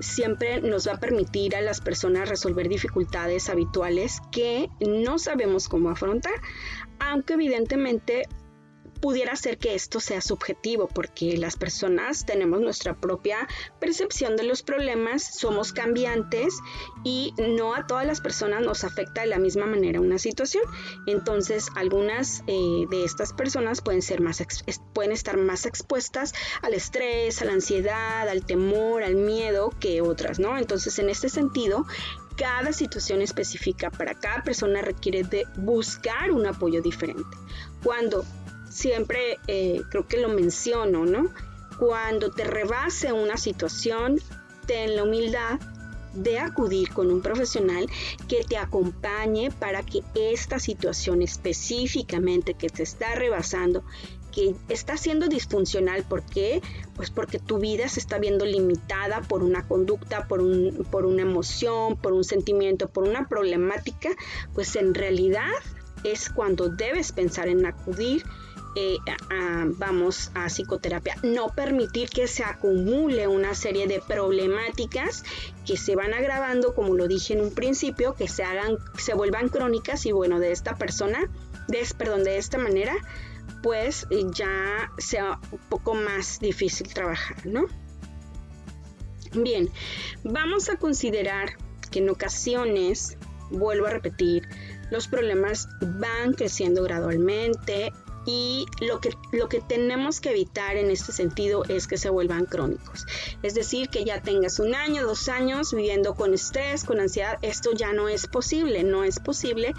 siempre 0.00 0.61
nos 0.61 0.87
va 0.87 0.92
a 0.92 1.00
permitir 1.00 1.56
a 1.56 1.61
las 1.61 1.80
personas 1.80 2.28
resolver 2.28 2.68
dificultades 2.68 3.49
habituales 3.49 4.21
que 4.30 4.68
no 4.80 5.18
sabemos 5.18 5.68
cómo 5.68 5.90
afrontar, 5.90 6.35
aunque 6.99 7.35
evidentemente 7.35 8.28
pudiera 9.00 9.36
ser 9.36 9.58
que 9.58 9.74
esto 9.74 10.00
sea 10.00 10.20
subjetivo, 10.20 10.88
porque 10.88 11.36
las 11.36 11.56
personas 11.56 12.24
tenemos 12.26 12.60
nuestra 12.60 12.94
propia 12.94 13.48
percepción 13.80 14.36
de 14.36 14.44
los 14.44 14.62
problemas, 14.62 15.22
somos 15.38 15.72
cambiantes 15.72 16.54
y 17.04 17.34
no 17.38 17.74
a 17.74 17.86
todas 17.86 18.06
las 18.06 18.20
personas 18.20 18.62
nos 18.62 18.84
afecta 18.84 19.22
de 19.22 19.28
la 19.28 19.38
misma 19.38 19.66
manera 19.66 20.00
una 20.00 20.18
situación. 20.18 20.64
Entonces, 21.06 21.68
algunas 21.74 22.42
eh, 22.46 22.86
de 22.90 23.04
estas 23.04 23.32
personas 23.32 23.80
pueden, 23.80 24.02
ser 24.02 24.20
más 24.20 24.42
pueden 24.92 25.12
estar 25.12 25.36
más 25.36 25.66
expuestas 25.66 26.32
al 26.62 26.74
estrés, 26.74 27.42
a 27.42 27.44
la 27.44 27.52
ansiedad, 27.52 28.28
al 28.28 28.44
temor, 28.44 29.02
al 29.02 29.16
miedo 29.16 29.70
que 29.80 30.00
otras, 30.00 30.38
¿no? 30.38 30.57
Entonces, 30.59 30.98
en 30.98 31.09
este 31.09 31.28
sentido, 31.28 31.87
cada 32.37 32.72
situación 32.72 33.22
específica 33.22 33.90
para 33.90 34.14
cada 34.14 34.42
persona 34.42 34.83
requiere 34.83 35.22
de 35.22 35.44
buscar 35.57 36.30
un 36.30 36.46
apoyo 36.46 36.83
diferente. 36.83 37.37
Cuando 37.83 38.24
siempre 38.74 39.38
eh, 39.46 39.82
creo 39.88 40.06
que 40.08 40.18
lo 40.18 40.28
menciono, 40.28 41.06
¿no? 41.06 41.30
Cuando 41.78 42.30
te 42.30 42.44
rebase 42.44 43.12
una 43.12 43.37
situación, 43.37 44.20
ten 44.66 44.96
la 44.96 45.04
humildad 45.04 45.60
de 46.12 46.38
acudir 46.38 46.90
con 46.90 47.10
un 47.10 47.22
profesional 47.22 47.88
que 48.28 48.44
te 48.44 48.56
acompañe 48.56 49.50
para 49.50 49.82
que 49.82 50.02
esta 50.14 50.58
situación 50.58 51.22
específicamente 51.22 52.54
que 52.54 52.68
te 52.68 52.82
está 52.82 53.14
rebasando, 53.14 53.84
que 54.32 54.54
está 54.68 54.96
siendo 54.96 55.28
disfuncional, 55.28 56.02
¿por 56.04 56.24
qué? 56.24 56.60
Pues 56.96 57.10
porque 57.10 57.38
tu 57.38 57.58
vida 57.58 57.88
se 57.88 58.00
está 58.00 58.18
viendo 58.18 58.44
limitada 58.44 59.20
por 59.22 59.42
una 59.44 59.66
conducta, 59.66 60.26
por, 60.26 60.40
un, 60.40 60.87
por 60.90 61.06
una 61.06 61.22
emoción, 61.22 61.96
por 61.96 62.12
un 62.12 62.24
sentimiento, 62.24 62.88
por 62.88 63.04
una 63.04 63.28
problemática, 63.28 64.10
pues 64.52 64.74
en 64.76 64.94
realidad 64.94 65.50
es 66.04 66.28
cuando 66.28 66.68
debes 66.68 67.12
pensar 67.12 67.48
en 67.48 67.66
acudir 67.66 68.24
eh, 68.76 68.98
vamos 69.76 70.30
a 70.34 70.46
psicoterapia. 70.46 71.16
No 71.22 71.48
permitir 71.54 72.08
que 72.08 72.26
se 72.26 72.44
acumule 72.44 73.28
una 73.28 73.54
serie 73.54 73.87
de 73.87 74.00
problemáticas 74.00 75.24
que 75.66 75.76
se 75.76 75.96
van 75.96 76.14
agravando, 76.14 76.74
como 76.74 76.94
lo 76.94 77.08
dije 77.08 77.34
en 77.34 77.40
un 77.40 77.54
principio, 77.54 78.14
que 78.14 78.28
se 78.28 78.44
hagan, 78.44 78.78
se 78.98 79.14
vuelvan 79.14 79.48
crónicas 79.48 80.06
y 80.06 80.12
bueno, 80.12 80.40
de 80.40 80.52
esta 80.52 80.76
persona, 80.76 81.30
de, 81.68 81.87
perdón, 81.96 82.24
de 82.24 82.38
esta 82.38 82.58
manera, 82.58 82.94
pues 83.62 84.06
eh, 84.10 84.24
ya 84.32 84.90
sea 84.98 85.38
un 85.50 85.58
poco 85.68 85.94
más 85.94 86.40
difícil 86.40 86.92
trabajar, 86.92 87.46
¿no? 87.46 87.66
Bien, 89.32 89.70
vamos 90.22 90.68
a 90.68 90.76
considerar 90.76 91.56
que 91.90 91.98
en 91.98 92.10
ocasiones, 92.10 93.16
vuelvo 93.50 93.87
a 93.87 93.90
repetir, 93.90 94.48
los 94.90 95.08
problemas 95.08 95.68
van 95.80 96.34
creciendo 96.34 96.82
gradualmente 96.82 97.92
y 98.26 98.66
lo 98.80 99.00
que, 99.00 99.16
lo 99.32 99.48
que 99.48 99.60
tenemos 99.60 100.20
que 100.20 100.30
evitar 100.30 100.76
en 100.76 100.90
este 100.90 101.12
sentido 101.12 101.64
es 101.68 101.87
que 101.87 101.98
se 101.98 102.10
vuelvan 102.10 102.46
crónicos. 102.46 103.06
Es 103.42 103.54
decir, 103.54 103.88
que 103.88 104.04
ya 104.04 104.22
tengas 104.22 104.58
un 104.58 104.74
año, 104.74 105.04
dos 105.06 105.28
años 105.28 105.72
viviendo 105.74 106.14
con 106.14 106.34
estrés, 106.34 106.84
con 106.84 107.00
ansiedad, 107.00 107.38
esto 107.42 107.72
ya 107.72 107.92
no 107.92 108.08
es 108.08 108.26
posible, 108.26 108.82
no 108.82 109.04
es 109.04 109.18
posible 109.18 109.74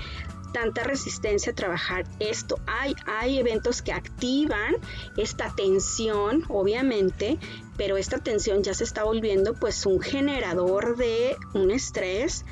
tanta 0.56 0.84
resistencia 0.84 1.52
a 1.52 1.56
trabajar 1.56 2.06
esto. 2.20 2.60
Hay, 2.66 2.96
hay 3.08 3.40
eventos 3.40 3.82
que 3.82 3.92
activan 3.92 4.78
esta 5.18 5.54
tensión, 5.54 6.46
obviamente, 6.48 7.38
pero 7.76 7.98
esta 7.98 8.20
tensión 8.20 8.64
ya 8.64 8.74
se 8.74 8.86
está 8.86 9.04
volviendo 9.04 9.54
pues 9.54 9.86
un 9.86 10.00
generador 10.00 10.96
de 10.96 11.36
un 11.54 11.72
estrés 11.72 12.46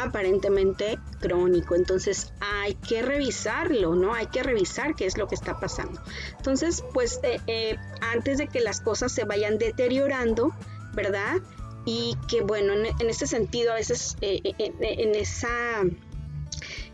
aparentemente 0.00 0.98
crónico. 1.20 1.74
Entonces 1.74 2.32
hay 2.40 2.74
que 2.74 3.02
revisarlo, 3.02 3.94
¿no? 3.94 4.14
Hay 4.14 4.26
que 4.26 4.42
revisar 4.42 4.94
qué 4.94 5.06
es 5.06 5.18
lo 5.18 5.28
que 5.28 5.34
está 5.34 5.58
pasando. 5.60 6.00
Entonces, 6.36 6.84
pues 6.94 7.20
eh, 7.22 7.40
eh, 7.46 7.76
antes 8.00 8.38
de 8.38 8.48
que 8.48 8.60
las 8.60 8.80
cosas 8.80 9.12
se 9.12 9.24
vayan 9.24 9.58
deteriorando, 9.58 10.52
¿verdad? 10.94 11.36
Y 11.84 12.16
que 12.28 12.42
bueno, 12.42 12.72
en, 12.72 12.86
en 12.86 13.10
ese 13.10 13.26
sentido, 13.26 13.72
a 13.72 13.74
veces 13.74 14.16
eh, 14.20 14.40
en 14.58 15.14
esa 15.14 15.82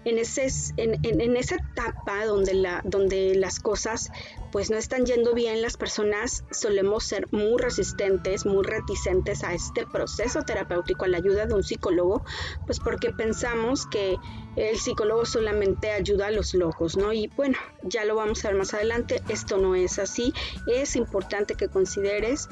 en, 0.09 0.19
ese, 0.19 0.49
en, 0.77 1.37
esa 1.37 1.57
etapa 1.57 2.25
donde, 2.25 2.55
la, 2.55 2.81
donde 2.85 3.35
las 3.35 3.61
cosas 3.61 4.11
pues 4.51 4.71
no 4.71 4.77
están 4.77 5.05
yendo 5.05 5.35
bien, 5.35 5.61
las 5.61 5.77
personas 5.77 6.45
solemos 6.51 7.05
ser 7.05 7.27
muy 7.33 7.61
resistentes, 7.61 8.47
muy 8.47 8.65
reticentes 8.65 9.45
a 9.45 9.53
este 9.53 9.87
proceso 9.87 10.43
terapéutico, 10.43 11.05
a 11.05 11.09
la 11.09 11.19
ayuda 11.19 11.47
de 11.47 11.55
un 11.55 11.63
psicólogo, 11.63 12.25
pues 12.67 12.81
porque 12.81 13.11
pensamos 13.11 13.87
que 13.87 14.17
el 14.57 14.79
psicólogo 14.79 15.27
solamente 15.27 15.91
ayuda 15.91 16.29
a 16.29 16.31
los 16.31 16.55
locos, 16.55 16.97
¿no? 16.97 17.13
Y 17.13 17.29
bueno, 17.29 17.59
ya 17.83 18.05
lo 18.05 18.17
vamos 18.17 18.45
a 18.45 18.49
ver 18.49 18.57
más 18.57 18.73
adelante, 18.75 19.23
esto 19.29 19.59
no 19.59 19.75
es 19.75 19.99
así, 19.99 20.33
es 20.67 20.97
importante 20.97 21.55
que 21.55 21.69
consideres 21.69 22.49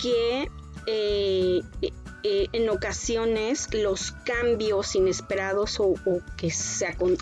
que 0.00 0.48
eh, 0.86 1.62
eh, 2.26 2.48
en 2.52 2.70
ocasiones 2.70 3.68
los 3.74 4.12
cambios 4.24 4.94
inesperados 4.94 5.78
o, 5.78 5.92
que 6.38 6.50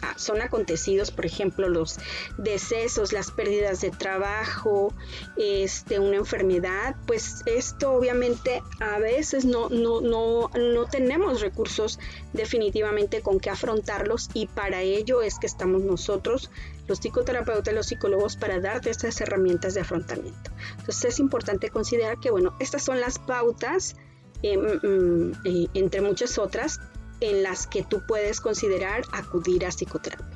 ah, 0.00 0.14
son 0.16 0.40
acontecidos, 0.40 1.10
por 1.10 1.26
ejemplo, 1.26 1.68
los 1.68 1.98
decesos, 2.38 3.12
las 3.12 3.32
pérdidas 3.32 3.80
de 3.80 3.90
trabajo, 3.90 4.94
este, 5.36 5.98
una 5.98 6.18
enfermedad, 6.18 6.94
pues 7.04 7.42
esto 7.46 7.90
obviamente 7.90 8.62
a 8.78 9.00
veces 9.00 9.44
no, 9.44 9.68
no, 9.70 10.00
no, 10.00 10.48
no 10.56 10.86
tenemos 10.86 11.40
recursos 11.40 11.98
definitivamente 12.32 13.22
con 13.22 13.40
que 13.40 13.50
afrontarlos 13.50 14.30
y 14.34 14.46
para 14.46 14.82
ello 14.82 15.20
es 15.20 15.40
que 15.40 15.48
estamos 15.48 15.82
nosotros, 15.82 16.48
los 16.86 17.00
psicoterapeutas, 17.00 17.74
los 17.74 17.86
psicólogos, 17.86 18.36
para 18.36 18.60
darte 18.60 18.90
estas 18.90 19.20
herramientas 19.20 19.74
de 19.74 19.80
afrontamiento. 19.80 20.52
Entonces 20.78 21.06
es 21.06 21.18
importante 21.18 21.70
considerar 21.70 22.18
que, 22.20 22.30
bueno, 22.30 22.54
estas 22.60 22.84
son 22.84 23.00
las 23.00 23.18
pautas 23.18 23.96
mm, 24.42 24.86
mm, 24.86 25.32
eh, 25.44 25.66
entre 25.74 26.00
muchas 26.00 26.38
otras, 26.38 26.80
en 27.20 27.42
las 27.42 27.66
que 27.66 27.84
tú 27.84 28.02
puedes 28.06 28.40
considerar 28.40 29.02
acudir 29.12 29.64
a 29.64 29.68
psicoterapia. 29.70 30.26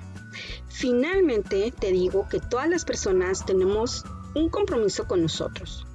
Finalmente, 0.68 1.72
te 1.78 1.90
digo 1.90 2.28
que 2.28 2.38
todas 2.38 2.68
las 2.68 2.84
personas 2.84 3.44
tenemos 3.44 4.04
un 4.34 4.50
compromiso 4.50 5.06
con 5.06 5.22
nosotros 5.22 5.86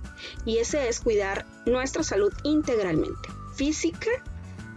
y 0.45 0.57
ese 0.57 0.89
es 0.89 0.99
cuidar 0.99 1.45
nuestra 1.65 2.03
salud 2.03 2.33
integralmente, 2.43 3.29
física, 3.55 4.09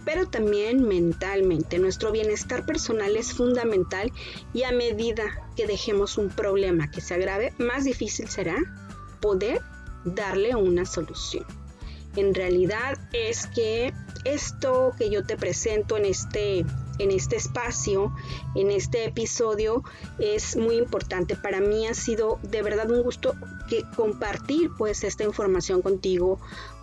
pero 0.04 0.26
también 0.26 0.86
mentalmente. 0.86 1.78
Nuestro 1.78 2.12
bienestar 2.12 2.66
personal 2.66 3.16
es 3.16 3.32
fundamental 3.32 4.12
y 4.52 4.64
a 4.64 4.72
medida 4.72 5.24
que 5.56 5.66
dejemos 5.66 6.18
un 6.18 6.28
problema 6.28 6.90
que 6.90 7.00
se 7.00 7.14
agrave, 7.14 7.54
más 7.58 7.84
difícil 7.84 8.28
será 8.28 8.56
poder 9.20 9.62
darle 10.04 10.54
una 10.54 10.84
solución. 10.84 11.46
En 12.16 12.34
realidad 12.34 12.98
es 13.12 13.46
que 13.46 13.92
esto 14.24 14.92
que 14.96 15.10
yo 15.10 15.24
te 15.24 15.36
presento 15.36 15.96
en 15.96 16.06
este 16.06 16.64
en 16.98 17.10
este 17.10 17.34
espacio, 17.36 18.14
en 18.54 18.70
este 18.70 19.04
episodio, 19.04 19.82
es 20.18 20.56
muy 20.56 20.76
importante. 20.76 21.34
Para 21.34 21.60
mí 21.60 21.86
ha 21.86 21.94
sido 21.94 22.38
de 22.42 22.62
verdad 22.62 22.90
un 22.90 23.02
gusto 23.02 23.34
que 23.68 23.84
compartir 23.96 24.70
pues 24.78 25.02
esta 25.04 25.24
información 25.24 25.82
contigo, 25.82 26.38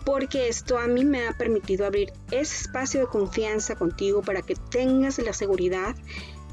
porque 0.05 0.49
esto 0.49 0.77
a 0.77 0.87
mí 0.87 1.05
me 1.05 1.27
ha 1.27 1.37
permitido 1.37 1.85
abrir 1.85 2.11
ese 2.31 2.63
espacio 2.63 3.01
de 3.01 3.07
confianza 3.07 3.75
contigo 3.75 4.21
para 4.21 4.41
que 4.41 4.55
tengas 4.55 5.17
la 5.19 5.33
seguridad 5.33 5.95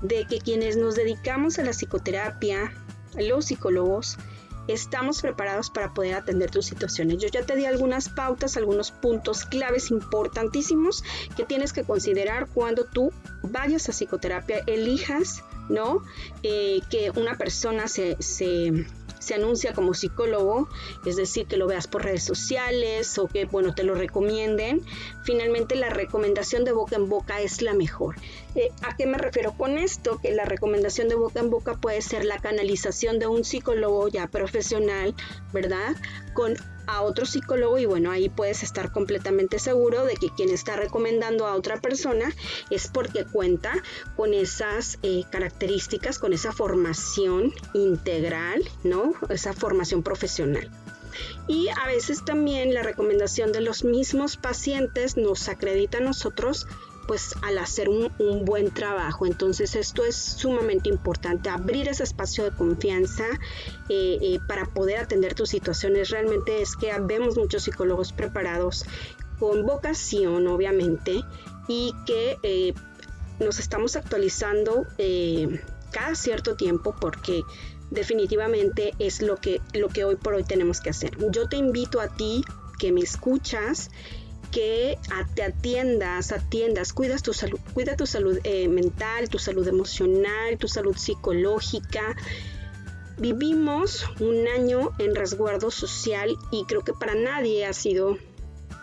de 0.02 0.26
que 0.26 0.38
quienes 0.38 0.76
nos 0.76 0.94
dedicamos 0.94 1.58
a 1.58 1.64
la 1.64 1.72
psicoterapia, 1.72 2.72
los 3.18 3.46
psicólogos, 3.46 4.18
estamos 4.68 5.20
preparados 5.20 5.70
para 5.70 5.92
poder 5.94 6.14
atender 6.14 6.50
tus 6.50 6.66
situaciones. 6.66 7.18
Yo 7.18 7.28
ya 7.28 7.42
te 7.42 7.56
di 7.56 7.64
algunas 7.64 8.08
pautas, 8.08 8.56
algunos 8.56 8.90
puntos 8.90 9.44
claves 9.44 9.90
importantísimos 9.90 11.02
que 11.36 11.44
tienes 11.44 11.72
que 11.72 11.84
considerar 11.84 12.46
cuando 12.52 12.84
tú 12.84 13.12
vayas 13.42 13.88
a 13.88 13.92
psicoterapia, 13.92 14.62
elijas, 14.66 15.42
¿no? 15.68 16.02
Eh, 16.42 16.80
que 16.90 17.10
una 17.10 17.36
persona 17.36 17.88
se, 17.88 18.16
se 18.20 18.86
se 19.18 19.34
anuncia 19.34 19.72
como 19.72 19.94
psicólogo, 19.94 20.68
es 21.04 21.16
decir, 21.16 21.46
que 21.46 21.56
lo 21.56 21.66
veas 21.66 21.86
por 21.86 22.04
redes 22.04 22.22
sociales 22.22 23.18
o 23.18 23.26
que, 23.26 23.44
bueno, 23.44 23.74
te 23.74 23.84
lo 23.84 23.94
recomienden, 23.94 24.82
finalmente 25.24 25.76
la 25.76 25.90
recomendación 25.90 26.64
de 26.64 26.72
boca 26.72 26.96
en 26.96 27.08
boca 27.08 27.40
es 27.40 27.62
la 27.62 27.74
mejor. 27.74 28.16
Eh, 28.54 28.70
¿A 28.82 28.96
qué 28.96 29.06
me 29.06 29.18
refiero 29.18 29.52
con 29.52 29.78
esto? 29.78 30.18
Que 30.20 30.32
la 30.32 30.44
recomendación 30.44 31.08
de 31.08 31.14
boca 31.14 31.40
en 31.40 31.50
boca 31.50 31.74
puede 31.74 32.02
ser 32.02 32.24
la 32.24 32.38
canalización 32.38 33.18
de 33.18 33.26
un 33.26 33.44
psicólogo 33.44 34.08
ya 34.08 34.26
profesional, 34.28 35.14
¿verdad? 35.52 35.96
Con 36.34 36.56
a 36.88 37.02
otro 37.02 37.26
psicólogo 37.26 37.78
y 37.78 37.84
bueno, 37.84 38.10
ahí 38.10 38.28
puedes 38.28 38.62
estar 38.62 38.90
completamente 38.90 39.58
seguro 39.58 40.04
de 40.04 40.14
que 40.14 40.30
quien 40.30 40.50
está 40.50 40.74
recomendando 40.74 41.46
a 41.46 41.54
otra 41.54 41.80
persona 41.80 42.32
es 42.70 42.88
porque 42.88 43.24
cuenta 43.24 43.72
con 44.16 44.32
esas 44.32 44.98
eh, 45.02 45.24
características, 45.30 46.18
con 46.18 46.32
esa 46.32 46.50
formación 46.50 47.52
integral, 47.74 48.62
¿no? 48.84 49.12
Esa 49.28 49.52
formación 49.52 50.02
profesional. 50.02 50.70
Y 51.46 51.68
a 51.68 51.86
veces 51.86 52.24
también 52.24 52.74
la 52.74 52.82
recomendación 52.82 53.52
de 53.52 53.60
los 53.60 53.84
mismos 53.84 54.36
pacientes 54.36 55.16
nos 55.16 55.48
acredita 55.48 55.98
a 55.98 56.02
nosotros 56.02 56.66
pues 57.08 57.34
al 57.42 57.56
hacer 57.58 57.88
un, 57.88 58.44
buen 58.44 58.70
trabajo. 58.70 59.26
Entonces 59.26 59.74
esto 59.74 60.04
es 60.04 60.14
sumamente 60.14 60.90
importante, 60.90 61.48
abrir 61.48 61.88
ese 61.88 62.04
espacio 62.04 62.44
de 62.44 62.50
confianza 62.52 63.24
eh, 63.88 64.18
eh, 64.20 64.38
para 64.46 64.66
poder 64.66 64.98
atender 64.98 65.34
tus 65.34 65.48
situaciones. 65.48 66.10
Realmente 66.10 66.60
es 66.60 66.76
que 66.76 66.92
vemos 67.00 67.36
muchos 67.36 67.64
psicólogos 67.64 68.12
preparados 68.12 68.84
con 69.40 69.64
vocación, 69.64 70.46
obviamente, 70.48 71.24
y 71.66 71.94
que 72.06 72.36
eh, 72.42 72.74
nos 73.40 73.58
estamos 73.58 73.96
actualizando 73.96 74.86
cada 75.90 76.14
cierto 76.14 76.56
tiempo 76.56 76.94
porque 77.00 77.42
definitivamente 77.90 78.92
es 78.98 79.22
lo 79.22 79.36
que, 79.36 79.62
lo 79.72 79.88
que 79.88 80.04
hoy 80.04 80.16
por 80.16 80.34
hoy 80.34 80.44
tenemos 80.44 80.80
que 80.82 80.90
hacer. 80.90 81.16
Yo 81.30 81.48
te 81.48 81.56
invito 81.56 82.00
a 82.00 82.08
ti 82.08 82.44
que 82.78 82.92
me 82.92 83.00
escuchas 83.00 83.90
que 84.50 84.98
te 85.34 85.42
atiendas, 85.42 86.32
atiendas, 86.32 86.92
cuidas 86.92 87.22
tu 87.22 87.32
salud, 87.32 87.58
cuida 87.74 87.96
tu 87.96 88.06
salud 88.06 88.38
eh, 88.44 88.68
mental, 88.68 89.28
tu 89.28 89.38
salud 89.38 89.66
emocional, 89.66 90.58
tu 90.58 90.68
salud 90.68 90.96
psicológica. 90.96 92.16
Vivimos 93.18 94.06
un 94.20 94.46
año 94.48 94.92
en 94.98 95.14
resguardo 95.14 95.70
social 95.70 96.36
y 96.52 96.64
creo 96.64 96.82
que 96.82 96.92
para 96.92 97.14
nadie 97.14 97.66
ha 97.66 97.72
sido 97.72 98.18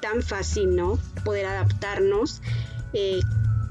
tan 0.01 0.21
fácil, 0.21 0.75
¿no? 0.75 0.99
Poder 1.23 1.45
adaptarnos. 1.45 2.41
Eh, 2.93 3.21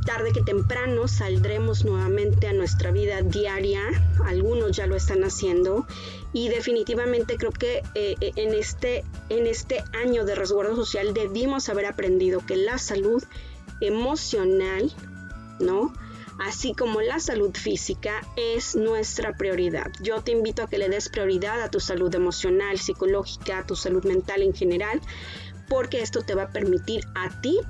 tarde 0.04 0.32
que 0.32 0.42
temprano 0.42 1.08
saldremos 1.08 1.84
nuevamente 1.84 2.46
a 2.46 2.52
nuestra 2.52 2.90
vida 2.90 3.22
diaria, 3.22 3.82
algunos 4.24 4.76
ya 4.76 4.86
lo 4.86 4.96
están 4.96 5.24
haciendo 5.24 5.86
y 6.32 6.48
definitivamente 6.48 7.36
creo 7.36 7.52
que 7.52 7.82
eh, 7.94 8.16
eh, 8.20 8.32
en, 8.36 8.54
este, 8.54 9.04
en 9.28 9.46
este 9.46 9.82
año 9.92 10.24
de 10.24 10.34
resguardo 10.34 10.76
social 10.76 11.14
debimos 11.14 11.68
haber 11.68 11.86
aprendido 11.86 12.44
que 12.46 12.56
la 12.56 12.78
salud 12.78 13.22
emocional, 13.80 14.92
¿no? 15.60 15.92
Así 16.40 16.74
como 16.74 17.00
la 17.00 17.20
salud 17.20 17.54
física 17.54 18.20
es 18.36 18.74
nuestra 18.74 19.36
prioridad. 19.36 19.92
Yo 20.02 20.20
te 20.22 20.32
invito 20.32 20.64
a 20.64 20.66
que 20.68 20.78
le 20.78 20.88
des 20.88 21.08
prioridad 21.08 21.62
a 21.62 21.70
tu 21.70 21.78
salud 21.78 22.12
emocional, 22.14 22.78
psicológica, 22.78 23.58
a 23.58 23.66
tu 23.66 23.76
salud 23.76 24.04
mental 24.04 24.42
en 24.42 24.52
general, 24.52 25.00
porque 25.68 26.02
esto 26.02 26.22
te 26.22 26.34
va 26.34 26.44
a 26.44 26.50
permitir 26.50 27.04
a 27.14 27.40
ti 27.40 27.60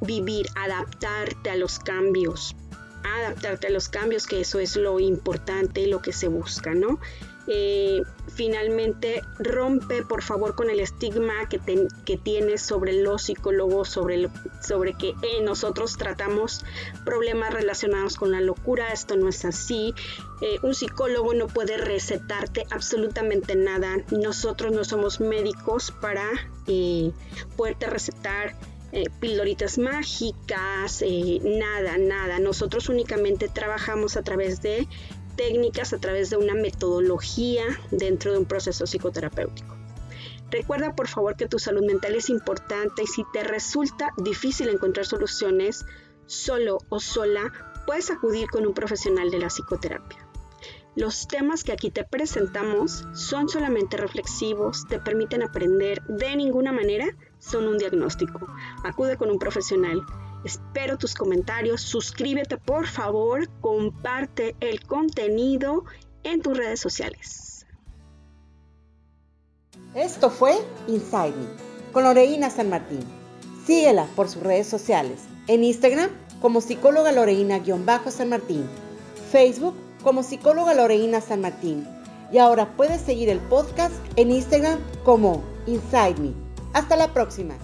vivir, 0.00 0.46
adaptarte 0.54 1.50
a 1.50 1.56
los 1.56 1.78
cambios, 1.78 2.54
adaptarte 3.04 3.68
a 3.68 3.70
los 3.70 3.88
cambios, 3.88 4.26
que 4.26 4.40
eso 4.40 4.58
es 4.58 4.76
lo 4.76 5.00
importante 5.00 5.80
y 5.80 5.86
lo 5.86 6.02
que 6.02 6.12
se 6.12 6.28
busca, 6.28 6.74
¿no? 6.74 6.98
Eh, 7.50 8.02
finalmente 8.26 9.22
rompe 9.38 10.02
por 10.02 10.22
favor 10.22 10.54
con 10.54 10.68
el 10.68 10.80
estigma 10.80 11.48
que, 11.48 11.58
que 12.04 12.18
tienes 12.18 12.60
sobre 12.60 12.92
los 12.92 13.22
psicólogos, 13.22 13.88
sobre, 13.88 14.28
sobre 14.62 14.92
que 14.92 15.14
eh, 15.22 15.40
nosotros 15.42 15.96
tratamos 15.96 16.66
problemas 17.06 17.54
relacionados 17.54 18.16
con 18.16 18.32
la 18.32 18.42
locura, 18.42 18.92
esto 18.92 19.16
no 19.16 19.30
es 19.30 19.46
así, 19.46 19.94
eh, 20.42 20.58
un 20.62 20.74
psicólogo 20.74 21.32
no 21.32 21.46
puede 21.46 21.78
recetarte 21.78 22.66
absolutamente 22.70 23.56
nada, 23.56 23.96
nosotros 24.10 24.70
no 24.70 24.84
somos 24.84 25.18
médicos 25.18 25.90
para 26.02 26.28
poderte 27.56 27.86
recetar 27.86 28.56
eh, 28.92 29.04
pildoritas 29.20 29.78
mágicas, 29.78 31.02
eh, 31.02 31.40
nada, 31.42 31.98
nada. 31.98 32.38
Nosotros 32.38 32.88
únicamente 32.88 33.48
trabajamos 33.48 34.16
a 34.16 34.22
través 34.22 34.62
de 34.62 34.88
técnicas, 35.36 35.92
a 35.92 35.98
través 35.98 36.30
de 36.30 36.36
una 36.36 36.54
metodología 36.54 37.64
dentro 37.90 38.32
de 38.32 38.38
un 38.38 38.44
proceso 38.44 38.86
psicoterapéutico. 38.86 39.76
Recuerda 40.50 40.94
por 40.94 41.08
favor 41.08 41.36
que 41.36 41.46
tu 41.46 41.58
salud 41.58 41.84
mental 41.84 42.14
es 42.14 42.30
importante 42.30 43.02
y 43.02 43.06
si 43.06 43.22
te 43.32 43.44
resulta 43.44 44.12
difícil 44.16 44.70
encontrar 44.70 45.04
soluciones 45.04 45.84
solo 46.26 46.78
o 46.88 47.00
sola, 47.00 47.52
puedes 47.86 48.10
acudir 48.10 48.48
con 48.48 48.66
un 48.66 48.74
profesional 48.74 49.30
de 49.30 49.38
la 49.38 49.48
psicoterapia. 49.48 50.26
Los 50.96 51.28
temas 51.28 51.62
que 51.62 51.72
aquí 51.72 51.90
te 51.90 52.04
presentamos 52.04 53.06
son 53.14 53.48
solamente 53.48 53.96
reflexivos, 53.96 54.86
te 54.88 54.98
permiten 54.98 55.42
aprender, 55.42 56.02
de 56.06 56.34
ninguna 56.34 56.72
manera 56.72 57.06
son 57.38 57.68
un 57.68 57.78
diagnóstico. 57.78 58.46
Acude 58.84 59.16
con 59.16 59.30
un 59.30 59.38
profesional. 59.38 60.00
Espero 60.44 60.98
tus 60.98 61.14
comentarios, 61.14 61.80
suscríbete 61.80 62.58
por 62.58 62.86
favor, 62.86 63.48
comparte 63.60 64.56
el 64.60 64.84
contenido 64.86 65.84
en 66.22 66.42
tus 66.42 66.56
redes 66.56 66.80
sociales. 66.80 67.66
Esto 69.94 70.30
fue 70.30 70.56
Inside 70.86 71.32
Me 71.32 71.68
con 71.92 72.04
Loreina 72.04 72.50
San 72.50 72.70
Martín. 72.70 73.00
Síguela 73.66 74.06
por 74.14 74.28
sus 74.28 74.42
redes 74.42 74.66
sociales. 74.66 75.20
En 75.46 75.64
Instagram 75.64 76.10
como 76.40 76.60
psicóloga 76.60 77.12
Loreina-San 77.12 78.28
Martín. 78.28 78.64
Facebook 79.30 79.74
como 80.02 80.22
psicóloga 80.22 80.74
Loreina 80.74 81.20
San 81.20 81.40
Martín. 81.40 81.86
Y 82.32 82.38
ahora 82.38 82.76
puedes 82.76 83.00
seguir 83.00 83.28
el 83.28 83.40
podcast 83.40 83.94
en 84.16 84.30
Instagram 84.30 84.78
como 85.04 85.42
Inside 85.66 86.16
Me. 86.20 86.47
Hasta 86.72 86.96
la 86.96 87.12
próxima. 87.12 87.54